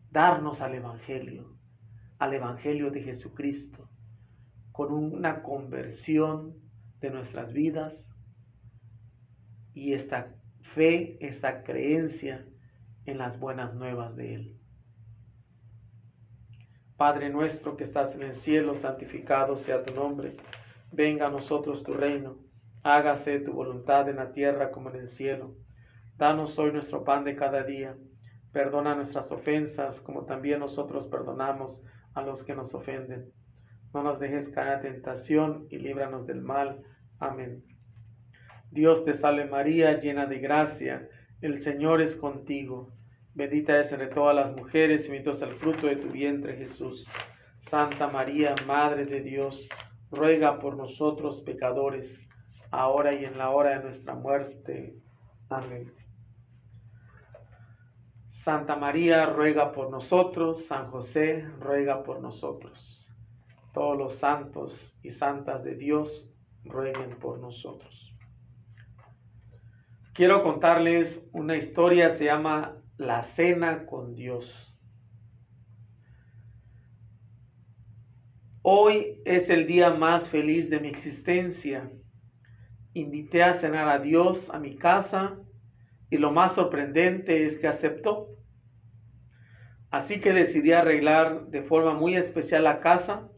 darnos 0.09 0.61
al 0.61 0.75
Evangelio, 0.75 1.57
al 2.17 2.33
Evangelio 2.33 2.91
de 2.91 3.01
Jesucristo, 3.01 3.90
con 4.71 4.93
una 4.93 5.43
conversión 5.43 6.55
de 6.99 7.09
nuestras 7.09 7.53
vidas 7.53 8.05
y 9.73 9.93
esta 9.93 10.35
fe, 10.73 11.17
esta 11.19 11.63
creencia 11.63 12.45
en 13.05 13.17
las 13.17 13.39
buenas 13.39 13.73
nuevas 13.73 14.15
de 14.15 14.35
Él. 14.35 14.57
Padre 16.97 17.29
nuestro 17.29 17.77
que 17.77 17.85
estás 17.85 18.13
en 18.13 18.21
el 18.21 18.35
cielo, 18.35 18.75
santificado 18.75 19.57
sea 19.57 19.83
tu 19.83 19.93
nombre. 19.93 20.37
Venga 20.91 21.27
a 21.27 21.31
nosotros 21.31 21.83
tu 21.83 21.93
reino. 21.93 22.37
Hágase 22.83 23.39
tu 23.39 23.53
voluntad 23.53 24.07
en 24.07 24.17
la 24.17 24.31
tierra 24.33 24.71
como 24.71 24.89
en 24.89 24.97
el 24.97 25.09
cielo. 25.09 25.55
Danos 26.17 26.59
hoy 26.59 26.71
nuestro 26.71 27.03
pan 27.03 27.23
de 27.23 27.35
cada 27.35 27.63
día 27.63 27.95
Perdona 28.51 28.95
nuestras 28.95 29.31
ofensas 29.31 30.01
como 30.01 30.25
también 30.25 30.59
nosotros 30.59 31.07
perdonamos 31.07 31.81
a 32.13 32.21
los 32.21 32.43
que 32.43 32.53
nos 32.53 32.73
ofenden. 32.73 33.31
No 33.93 34.03
nos 34.03 34.19
dejes 34.19 34.49
caer 34.49 34.69
a 34.69 34.81
tentación 34.81 35.67
y 35.69 35.77
líbranos 35.77 36.25
del 36.27 36.41
mal. 36.41 36.83
Amén. 37.19 37.63
Dios 38.71 39.03
te 39.03 39.13
salve 39.13 39.45
María, 39.45 39.99
llena 39.99 40.25
de 40.25 40.39
gracia. 40.39 41.09
El 41.41 41.61
Señor 41.61 42.01
es 42.01 42.15
contigo. 42.15 42.93
Bendita 43.33 43.79
es 43.79 43.91
entre 43.91 44.07
todas 44.07 44.35
las 44.35 44.55
mujeres 44.55 45.05
y 45.05 45.11
bendito 45.11 45.31
es 45.31 45.41
el 45.41 45.55
fruto 45.55 45.87
de 45.87 45.97
tu 45.97 46.09
vientre 46.09 46.55
Jesús. 46.55 47.07
Santa 47.57 48.07
María, 48.07 48.55
Madre 48.65 49.05
de 49.05 49.21
Dios, 49.21 49.67
ruega 50.09 50.59
por 50.59 50.75
nosotros 50.75 51.41
pecadores, 51.41 52.19
ahora 52.71 53.13
y 53.13 53.25
en 53.25 53.37
la 53.37 53.49
hora 53.49 53.77
de 53.77 53.83
nuestra 53.83 54.15
muerte. 54.15 54.95
Amén. 55.49 55.91
Santa 58.31 58.75
María 58.75 59.27
ruega 59.27 59.71
por 59.71 59.91
nosotros, 59.91 60.65
San 60.65 60.89
José 60.89 61.45
ruega 61.59 62.03
por 62.03 62.21
nosotros. 62.21 63.00
Todos 63.73 63.97
los 63.97 64.15
santos 64.17 64.95
y 65.01 65.11
santas 65.11 65.63
de 65.63 65.75
Dios 65.75 66.27
rueguen 66.63 67.17
por 67.19 67.39
nosotros. 67.39 68.15
Quiero 70.13 70.43
contarles 70.43 71.25
una 71.31 71.55
historia, 71.55 72.09
se 72.11 72.25
llama 72.25 72.77
La 72.97 73.23
Cena 73.23 73.85
con 73.85 74.13
Dios. 74.13 74.71
Hoy 78.61 79.21
es 79.25 79.49
el 79.49 79.65
día 79.65 79.89
más 79.89 80.27
feliz 80.27 80.69
de 80.69 80.79
mi 80.79 80.89
existencia. 80.89 81.91
Invité 82.93 83.41
a 83.41 83.55
cenar 83.55 83.87
a 83.87 83.99
Dios 83.99 84.49
a 84.51 84.59
mi 84.59 84.75
casa 84.75 85.39
y 86.11 86.17
lo 86.17 86.31
más 86.31 86.53
sorprendente 86.53 87.45
es 87.45 87.57
que 87.57 87.67
aceptó. 87.67 88.27
Así 89.89 90.19
que 90.19 90.33
decidí 90.33 90.73
arreglar 90.73 91.47
de 91.47 91.63
forma 91.63 91.93
muy 91.93 92.15
especial 92.15 92.65
la 92.65 92.81
casa. 92.81 93.29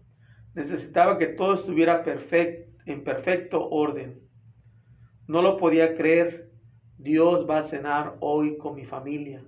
Necesitaba 0.56 1.18
que 1.18 1.28
todo 1.28 1.56
estuviera 1.56 2.04
en 2.86 3.04
perfecto 3.04 3.70
orden. 3.70 4.22
No 5.28 5.42
lo 5.42 5.58
podía 5.58 5.96
creer. 5.96 6.52
Dios 6.98 7.50
va 7.50 7.60
a 7.60 7.64
cenar 7.64 8.18
hoy 8.20 8.58
con 8.58 8.76
mi 8.76 8.86
familia. 8.86 9.44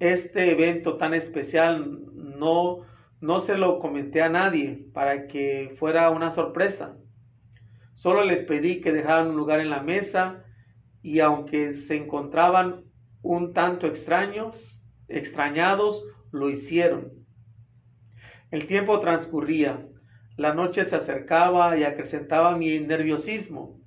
Este 0.00 0.50
evento 0.52 0.96
tan 0.96 1.12
especial 1.12 2.00
no, 2.14 2.86
no 3.20 3.40
se 3.40 3.56
lo 3.56 3.78
comenté 3.78 4.22
a 4.22 4.28
nadie 4.28 4.86
para 4.94 5.26
que 5.26 5.74
fuera 5.78 6.10
una 6.10 6.30
sorpresa. 6.30 6.96
Solo 7.94 8.24
les 8.24 8.44
pedí 8.44 8.80
que 8.80 8.92
dejaran 8.92 9.28
un 9.28 9.36
lugar 9.36 9.60
en 9.60 9.70
la 9.70 9.82
mesa 9.82 10.44
y 11.02 11.20
aunque 11.20 11.74
se 11.74 11.96
encontraban 11.96 12.84
un 13.22 13.52
tanto 13.52 13.86
extraños, 13.86 14.56
extrañados, 15.08 16.04
lo 16.30 16.48
hicieron. 16.48 17.17
El 18.50 18.66
tiempo 18.66 18.98
transcurría, 19.00 19.86
la 20.38 20.54
noche 20.54 20.86
se 20.86 20.96
acercaba 20.96 21.76
y 21.76 21.84
acrecentaba 21.84 22.56
mi 22.56 22.78
nerviosismo. 22.78 23.78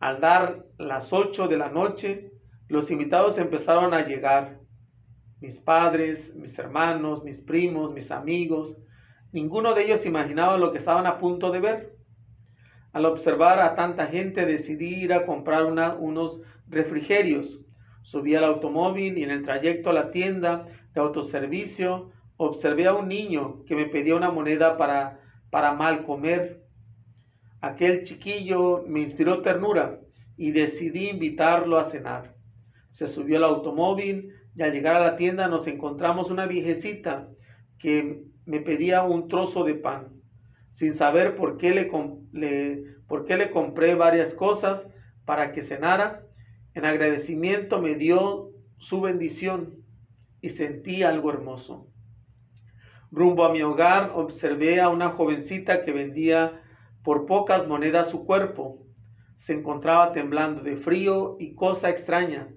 Al 0.00 0.20
dar 0.20 0.64
las 0.78 1.12
ocho 1.12 1.46
de 1.46 1.58
la 1.58 1.68
noche, 1.68 2.32
los 2.68 2.90
invitados 2.90 3.38
empezaron 3.38 3.94
a 3.94 4.04
llegar. 4.04 4.58
Mis 5.40 5.60
padres, 5.60 6.34
mis 6.34 6.58
hermanos, 6.58 7.22
mis 7.22 7.38
primos, 7.38 7.94
mis 7.94 8.10
amigos, 8.10 8.76
ninguno 9.32 9.74
de 9.74 9.84
ellos 9.84 10.04
imaginaba 10.04 10.58
lo 10.58 10.72
que 10.72 10.78
estaban 10.78 11.06
a 11.06 11.18
punto 11.18 11.52
de 11.52 11.60
ver. 11.60 11.92
Al 12.92 13.04
observar 13.04 13.60
a 13.60 13.76
tanta 13.76 14.08
gente 14.08 14.44
decidí 14.44 15.04
ir 15.04 15.12
a 15.12 15.24
comprar 15.24 15.64
unos 15.64 16.40
refrigerios. 16.66 17.60
Subí 18.02 18.34
al 18.34 18.44
automóvil 18.44 19.18
y 19.18 19.22
en 19.22 19.30
el 19.30 19.44
trayecto 19.44 19.90
a 19.90 19.92
la 19.92 20.10
tienda 20.10 20.66
de 20.94 21.00
autoservicio 21.00 22.10
observé 22.38 22.86
a 22.86 22.94
un 22.94 23.08
niño 23.08 23.64
que 23.66 23.76
me 23.76 23.86
pedía 23.86 24.16
una 24.16 24.30
moneda 24.30 24.78
para, 24.78 25.20
para 25.50 25.74
mal 25.74 26.04
comer. 26.04 26.62
Aquel 27.60 28.04
chiquillo 28.04 28.84
me 28.86 29.00
inspiró 29.00 29.42
ternura 29.42 30.00
y 30.36 30.52
decidí 30.52 31.10
invitarlo 31.10 31.78
a 31.78 31.84
cenar. 31.84 32.34
Se 32.90 33.06
subió 33.06 33.36
al 33.36 33.44
automóvil 33.44 34.32
y 34.56 34.62
al 34.62 34.72
llegar 34.72 34.96
a 34.96 35.00
la 35.00 35.16
tienda 35.16 35.48
nos 35.48 35.66
encontramos 35.66 36.30
una 36.30 36.46
viejecita 36.46 37.28
que 37.78 38.22
me 38.46 38.60
pedía 38.60 39.02
un 39.02 39.28
trozo 39.28 39.64
de 39.64 39.74
pan 39.74 40.18
sin 40.78 40.94
saber 40.94 41.34
por 41.34 41.58
qué 41.58 41.70
le, 41.70 42.84
por 43.08 43.24
qué 43.24 43.36
le 43.36 43.50
compré 43.50 43.96
varias 43.96 44.32
cosas 44.34 44.86
para 45.24 45.50
que 45.50 45.64
cenara. 45.64 46.22
En 46.74 46.84
agradecimiento 46.84 47.80
me 47.80 47.96
dio 47.96 48.50
su 48.78 49.00
bendición 49.00 49.74
y 50.40 50.50
sentí 50.50 51.02
algo 51.02 51.32
hermoso. 51.32 51.88
Rumbo 53.10 53.44
a 53.44 53.52
mi 53.52 53.62
hogar 53.62 54.12
observé 54.14 54.80
a 54.80 54.88
una 54.88 55.10
jovencita 55.10 55.84
que 55.84 55.92
vendía 55.92 56.60
por 57.02 57.26
pocas 57.26 57.66
monedas 57.66 58.10
su 58.10 58.24
cuerpo. 58.24 58.84
Se 59.38 59.54
encontraba 59.54 60.12
temblando 60.12 60.62
de 60.62 60.76
frío 60.76 61.36
y 61.38 61.54
cosa 61.54 61.90
extraña. 61.90 62.48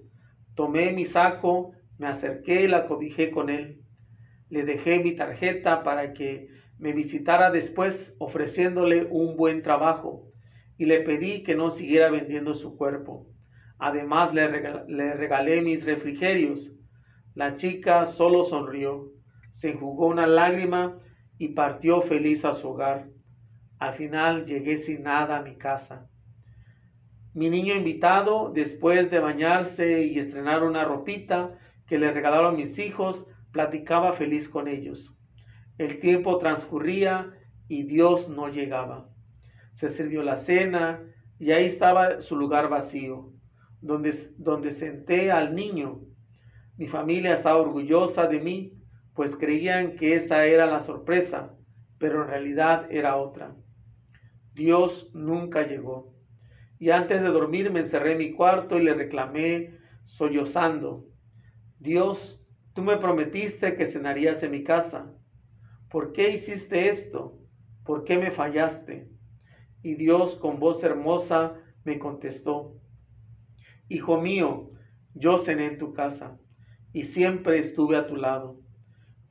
Tomé 0.54 0.92
mi 0.92 1.06
saco, 1.06 1.72
me 1.98 2.06
acerqué 2.06 2.62
y 2.62 2.68
la 2.68 2.86
cobijé 2.86 3.30
con 3.30 3.48
él. 3.48 3.80
Le 4.50 4.64
dejé 4.64 5.02
mi 5.02 5.16
tarjeta 5.16 5.82
para 5.82 6.12
que 6.12 6.48
me 6.78 6.92
visitara 6.92 7.50
después 7.50 8.14
ofreciéndole 8.18 9.06
un 9.08 9.36
buen 9.36 9.62
trabajo 9.62 10.26
y 10.76 10.84
le 10.84 11.02
pedí 11.02 11.44
que 11.44 11.54
no 11.54 11.70
siguiera 11.70 12.10
vendiendo 12.10 12.54
su 12.54 12.76
cuerpo. 12.76 13.28
Además 13.78 14.34
le, 14.34 14.48
regalé 14.48 15.62
mis 15.62 15.84
refrigerios. 15.84 16.72
La 17.34 17.56
chica 17.56 18.06
solo 18.06 18.44
sonrió, 18.44 19.11
se 19.62 19.70
enjugó 19.70 20.08
una 20.08 20.26
lágrima 20.26 20.98
y 21.38 21.50
partió 21.50 22.02
feliz 22.02 22.44
a 22.44 22.54
su 22.54 22.70
hogar. 22.70 23.06
Al 23.78 23.94
final 23.94 24.44
llegué 24.44 24.78
sin 24.78 25.04
nada 25.04 25.38
a 25.38 25.42
mi 25.42 25.56
casa. 25.56 26.10
Mi 27.32 27.48
niño 27.48 27.72
invitado, 27.76 28.50
después 28.52 29.08
de 29.12 29.20
bañarse 29.20 30.02
y 30.04 30.18
estrenar 30.18 30.64
una 30.64 30.84
ropita 30.84 31.56
que 31.86 31.96
le 31.96 32.10
regalaron 32.10 32.56
mis 32.56 32.76
hijos, 32.80 33.24
platicaba 33.52 34.14
feliz 34.14 34.48
con 34.48 34.66
ellos. 34.66 35.14
El 35.78 36.00
tiempo 36.00 36.38
transcurría 36.38 37.32
y 37.68 37.84
Dios 37.84 38.28
no 38.28 38.48
llegaba. 38.48 39.10
Se 39.74 39.90
sirvió 39.90 40.24
la 40.24 40.38
cena 40.38 41.04
y 41.38 41.52
ahí 41.52 41.66
estaba 41.66 42.20
su 42.20 42.34
lugar 42.34 42.68
vacío, 42.68 43.30
donde, 43.80 44.12
donde 44.38 44.72
senté 44.72 45.30
al 45.30 45.54
niño. 45.54 46.00
Mi 46.76 46.88
familia 46.88 47.34
estaba 47.34 47.58
orgullosa 47.58 48.26
de 48.26 48.40
mí, 48.40 48.81
pues 49.14 49.36
creían 49.36 49.96
que 49.96 50.14
esa 50.14 50.46
era 50.46 50.66
la 50.66 50.84
sorpresa, 50.84 51.54
pero 51.98 52.22
en 52.22 52.28
realidad 52.28 52.86
era 52.90 53.16
otra. 53.16 53.54
Dios 54.54 55.10
nunca 55.14 55.66
llegó. 55.66 56.14
Y 56.78 56.90
antes 56.90 57.22
de 57.22 57.28
dormir 57.28 57.70
me 57.70 57.80
encerré 57.80 58.12
en 58.12 58.18
mi 58.18 58.32
cuarto 58.32 58.78
y 58.78 58.84
le 58.84 58.94
reclamé 58.94 59.78
sollozando, 60.04 61.06
Dios, 61.78 62.40
tú 62.74 62.82
me 62.82 62.96
prometiste 62.96 63.76
que 63.76 63.90
cenarías 63.90 64.42
en 64.42 64.50
mi 64.50 64.64
casa. 64.64 65.12
¿Por 65.90 66.12
qué 66.12 66.30
hiciste 66.30 66.88
esto? 66.88 67.38
¿Por 67.84 68.04
qué 68.04 68.18
me 68.18 68.30
fallaste? 68.30 69.08
Y 69.82 69.94
Dios 69.94 70.36
con 70.36 70.58
voz 70.58 70.82
hermosa 70.84 71.54
me 71.84 71.98
contestó, 71.98 72.76
Hijo 73.88 74.20
mío, 74.20 74.70
yo 75.14 75.38
cené 75.38 75.66
en 75.66 75.78
tu 75.78 75.92
casa 75.92 76.38
y 76.92 77.04
siempre 77.04 77.58
estuve 77.58 77.96
a 77.96 78.06
tu 78.06 78.16
lado. 78.16 78.61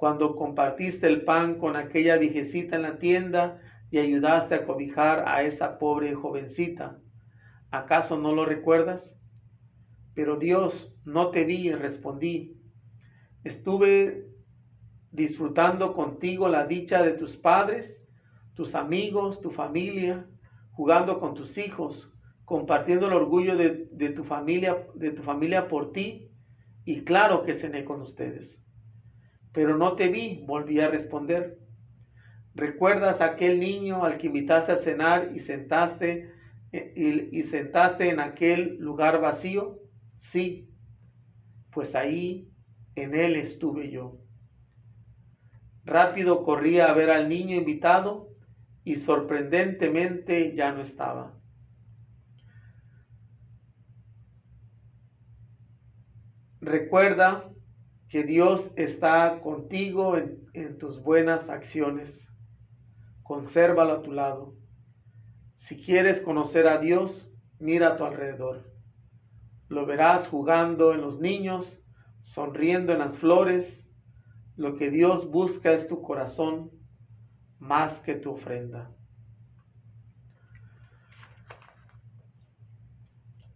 Cuando 0.02 0.36
compartiste 0.36 1.06
el 1.06 1.26
pan 1.26 1.60
con 1.60 1.76
aquella 1.76 2.18
viejecita 2.18 2.76
en 2.76 2.82
la 2.82 2.98
tienda 2.98 3.62
y 3.92 4.00
ayudaste 4.00 4.56
a 4.56 4.66
cobijar 4.66 5.26
a 5.28 5.44
esa 5.44 5.78
pobre 5.78 6.16
jovencita, 6.16 6.98
¿acaso 7.70 8.18
no 8.18 8.34
lo 8.34 8.44
recuerdas? 8.44 9.16
Pero 10.16 10.38
Dios, 10.38 10.92
no 11.06 11.30
te 11.30 11.44
vi 11.46 11.72
respondí. 11.72 12.58
Estuve 13.44 14.26
disfrutando 15.12 15.94
contigo 15.94 16.50
la 16.50 16.66
dicha 16.66 17.04
de 17.04 17.12
tus 17.12 17.38
padres, 17.38 18.02
tus 18.56 18.74
amigos, 18.74 19.40
tu 19.40 19.52
familia, 19.52 20.26
jugando 20.72 21.20
con 21.20 21.36
tus 21.36 21.56
hijos, 21.60 22.12
compartiendo 22.44 23.06
el 23.06 23.14
orgullo 23.14 23.56
de, 23.56 23.88
de, 23.92 24.10
tu 24.10 24.24
familia, 24.24 24.84
de 24.96 25.12
tu 25.12 25.22
familia 25.22 25.68
por 25.68 25.92
ti, 25.92 26.32
y 26.86 27.04
claro 27.04 27.44
que 27.44 27.54
cené 27.54 27.86
con 27.86 28.02
ustedes. 28.02 28.62
Pero 29.54 29.78
no 29.78 29.96
te 29.96 30.08
vi, 30.10 30.44
volví 30.46 30.80
a 30.80 30.88
responder. 30.90 31.58
¿Recuerdas 32.54 33.22
aquel 33.22 33.60
niño 33.60 34.04
al 34.04 34.18
que 34.18 34.28
invitaste 34.28 34.72
a 34.72 34.78
cenar 34.78 35.32
y 35.36 35.40
sentaste 35.40 36.32
y, 36.72 37.38
y 37.38 37.44
sentaste 37.44 38.10
en 38.10 38.20
aquel 38.20 38.78
lugar 38.78 39.22
vacío? 39.22 39.80
Sí, 40.20 40.70
pues 41.72 41.96
ahí 41.96 42.50
en 42.96 43.16
él 43.16 43.36
estuve 43.36 43.90
yo. 43.90 44.18
Rápido 45.86 46.44
corrí 46.44 46.80
a 46.80 46.94
ver 46.94 47.10
al 47.10 47.28
niño 47.28 47.56
invitado 47.56 48.30
y 48.84 48.98
sorprendentemente 48.98 50.54
ya 50.56 50.72
no 50.72 50.82
estaba. 50.82 51.34
Recuerda 56.62 57.50
que 58.12 58.24
Dios 58.24 58.70
está 58.76 59.40
contigo 59.40 60.18
en, 60.18 60.46
en, 60.54 60.78
tus 60.78 61.02
buenas 61.02 61.50
acciones. 61.50 62.28
Consérvalo 63.24 63.94
a 63.94 64.02
tu 64.02 64.12
lado. 64.12 64.54
Si 65.56 65.82
quieres 65.82 66.20
conocer 66.20 66.68
a 66.68 66.80
Dios, 66.80 67.32
mira 67.58 67.94
a 67.94 67.98
tu 67.98 68.04
alrededor. 68.04 68.70
Lo 69.70 69.86
verás 69.86 70.28
jugando 70.28 70.94
en 70.94 71.00
los 71.00 71.22
niños, 71.22 71.82
sonriendo 72.24 72.92
en 72.92 73.00
las 73.00 73.18
flores. 73.18 73.82
Lo 74.58 74.76
que 74.76 74.92
Dios 74.92 75.32
busca 75.32 75.72
es 75.72 75.88
tu 75.88 76.02
corazón 76.02 76.70
más 77.60 78.02
que 78.02 78.16
tu 78.16 78.32
ofrenda. 78.32 78.92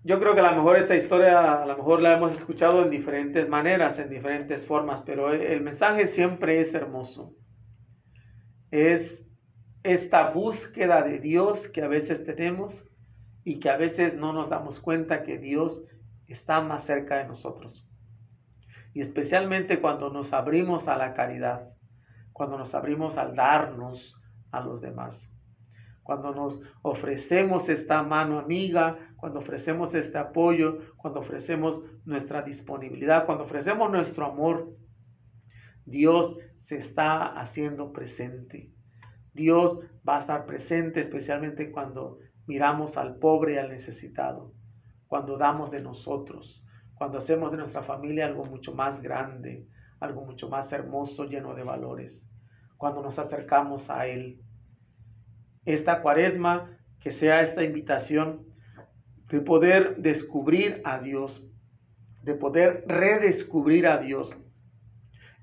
Yo 0.06 0.20
creo 0.20 0.36
que 0.36 0.42
a 0.42 0.52
lo 0.52 0.58
mejor 0.58 0.78
esta 0.78 0.96
historia, 0.96 1.64
a 1.64 1.66
lo 1.66 1.78
mejor 1.78 2.00
la 2.00 2.14
hemos 2.14 2.32
escuchado 2.38 2.84
en 2.84 2.92
diferentes 2.92 3.50
maneras, 3.50 3.98
en 3.98 4.10
diferentes 4.10 4.64
formas, 4.66 5.02
pero 5.02 5.34
el 5.34 5.62
mensaje 5.62 6.06
siempre 6.06 6.62
es 6.62 6.76
hermoso. 6.76 7.34
Es 8.70 9.26
esta 9.82 10.30
búsqueda 10.30 11.02
de 11.02 11.20
Dios 11.20 11.68
que 11.70 11.82
a 11.82 11.88
veces 11.88 12.24
tenemos 12.24 12.84
y 13.44 13.60
que 13.60 13.70
a 13.70 13.78
veces 13.78 14.16
no 14.16 14.32
nos 14.32 14.50
damos 14.50 14.80
cuenta 14.80 15.24
que 15.24 15.40
Dios 15.40 15.84
está 16.28 16.62
más 16.62 16.86
cerca 16.86 17.18
de 17.18 17.28
nosotros. 17.28 17.84
Y 18.94 19.02
especialmente 19.02 19.82
cuando 19.82 20.12
nos 20.12 20.34
abrimos 20.34 20.88
a 20.88 20.98
la 20.98 21.16
caridad 21.16 21.76
cuando 22.36 22.58
nos 22.58 22.76
abrimos 22.76 23.18
al 23.18 23.34
darnos 23.34 24.14
a 24.52 24.60
los 24.60 24.82
demás. 24.82 25.26
Cuando 26.06 26.36
nos 26.36 26.62
ofrecemos 26.84 27.68
esta 27.68 28.04
mano 28.04 28.38
amiga, 28.38 29.00
cuando 29.18 29.40
ofrecemos 29.40 29.96
este 29.96 30.20
apoyo, 30.20 30.78
cuando 30.98 31.22
ofrecemos 31.22 31.82
nuestra 32.06 32.44
disponibilidad, 32.44 33.26
cuando 33.26 33.46
ofrecemos 33.46 33.90
nuestro 33.90 34.28
amor, 34.28 34.70
Dios 35.84 36.38
se 36.62 36.78
está 36.78 37.26
haciendo 37.40 37.92
presente. 37.92 38.72
Dios 39.34 39.80
va 40.08 40.18
a 40.18 40.20
estar 40.20 40.46
presente 40.46 41.02
especialmente 41.02 41.72
cuando 41.72 42.20
miramos 42.46 42.98
al 42.98 43.18
pobre 43.18 43.56
y 43.56 43.58
al 43.58 43.70
necesitado, 43.70 44.54
cuando 45.08 45.40
damos 45.40 45.72
de 45.72 45.82
nosotros, 45.82 46.64
cuando 46.94 47.18
hacemos 47.18 47.50
de 47.50 47.58
nuestra 47.58 47.82
familia 47.82 48.28
algo 48.28 48.46
mucho 48.46 48.76
más 48.76 49.02
grande, 49.02 49.68
algo 50.00 50.24
mucho 50.24 50.50
más 50.50 50.72
hermoso, 50.72 51.26
lleno 51.26 51.56
de 51.56 51.64
valores 51.64 52.26
cuando 52.78 53.02
nos 53.02 53.18
acercamos 53.18 53.90
a 53.90 54.08
Él. 54.08 54.42
Esta 55.66 56.02
cuaresma, 56.02 56.70
que 57.00 57.12
sea 57.12 57.42
esta 57.42 57.64
invitación 57.64 58.46
de 59.30 59.42
poder 59.42 59.98
descubrir 59.98 60.82
a 60.86 61.00
Dios, 61.00 61.44
de 62.24 62.36
poder 62.36 62.84
redescubrir 62.88 63.88
a 63.88 63.98
Dios 63.98 64.30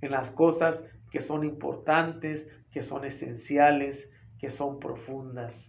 en 0.00 0.10
las 0.10 0.30
cosas 0.30 0.82
que 1.10 1.20
son 1.20 1.44
importantes, 1.44 2.48
que 2.70 2.82
son 2.82 3.04
esenciales, 3.04 4.08
que 4.38 4.50
son 4.50 4.78
profundas. 4.80 5.68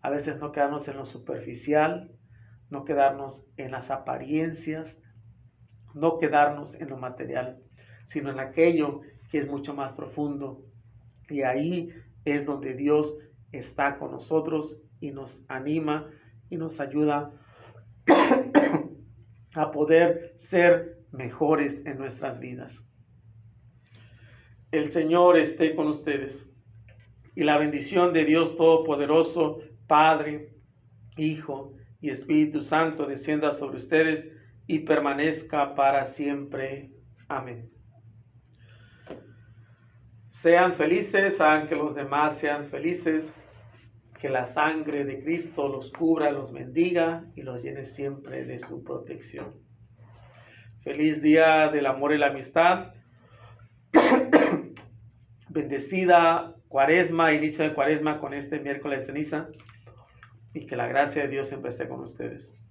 A 0.00 0.10
veces 0.10 0.38
no 0.38 0.52
quedarnos 0.52 0.86
en 0.88 0.96
lo 0.96 1.06
superficial, 1.06 2.12
no 2.70 2.84
quedarnos 2.84 3.44
en 3.56 3.70
las 3.70 3.90
apariencias, 3.90 4.96
no 5.94 6.18
quedarnos 6.18 6.74
en 6.74 6.88
lo 6.88 6.96
material, 6.96 7.62
sino 8.06 8.30
en 8.30 8.40
aquello 8.40 9.00
que 9.30 9.38
es 9.38 9.48
mucho 9.48 9.74
más 9.74 9.92
profundo, 9.92 10.62
y 11.28 11.42
ahí 11.42 11.90
es 12.24 12.44
donde 12.46 12.74
Dios 12.74 13.16
está 13.52 13.98
con 13.98 14.12
nosotros 14.12 14.76
y 15.00 15.10
nos 15.10 15.38
anima 15.48 16.10
y 16.50 16.56
nos 16.56 16.80
ayuda 16.80 17.32
a 19.54 19.70
poder 19.70 20.34
ser 20.38 20.98
mejores 21.12 21.84
en 21.86 21.98
nuestras 21.98 22.40
vidas. 22.40 22.82
El 24.70 24.90
Señor 24.90 25.38
esté 25.38 25.74
con 25.74 25.86
ustedes 25.88 26.48
y 27.34 27.44
la 27.44 27.58
bendición 27.58 28.12
de 28.12 28.24
Dios 28.24 28.56
Todopoderoso, 28.56 29.60
Padre, 29.86 30.54
Hijo 31.16 31.74
y 32.00 32.10
Espíritu 32.10 32.62
Santo 32.62 33.06
descienda 33.06 33.52
sobre 33.52 33.76
ustedes 33.78 34.26
y 34.66 34.80
permanezca 34.80 35.74
para 35.74 36.06
siempre. 36.06 36.90
Amén. 37.28 37.70
Sean 40.30 40.74
felices, 40.74 41.40
hagan 41.40 41.68
que 41.68 41.76
los 41.76 41.94
demás 41.94 42.38
sean 42.38 42.64
felices, 42.66 43.30
que 44.22 44.28
la 44.28 44.46
sangre 44.46 45.04
de 45.04 45.20
Cristo 45.24 45.68
los 45.68 45.90
cubra, 45.90 46.30
los 46.30 46.52
bendiga 46.52 47.24
y 47.34 47.42
los 47.42 47.60
llene 47.60 47.86
siempre 47.86 48.44
de 48.44 48.60
su 48.60 48.84
protección. 48.84 49.52
Feliz 50.84 51.20
día 51.20 51.68
del 51.72 51.86
amor 51.86 52.12
y 52.12 52.18
la 52.18 52.28
amistad. 52.28 52.94
Bendecida 55.48 56.54
cuaresma, 56.68 57.34
inicio 57.34 57.64
de 57.64 57.74
cuaresma 57.74 58.20
con 58.20 58.32
este 58.32 58.60
miércoles 58.60 59.00
de 59.00 59.06
ceniza 59.06 59.48
y 60.54 60.66
que 60.66 60.76
la 60.76 60.86
gracia 60.86 61.22
de 61.22 61.28
Dios 61.28 61.48
siempre 61.48 61.72
esté 61.72 61.88
con 61.88 61.98
ustedes. 62.02 62.61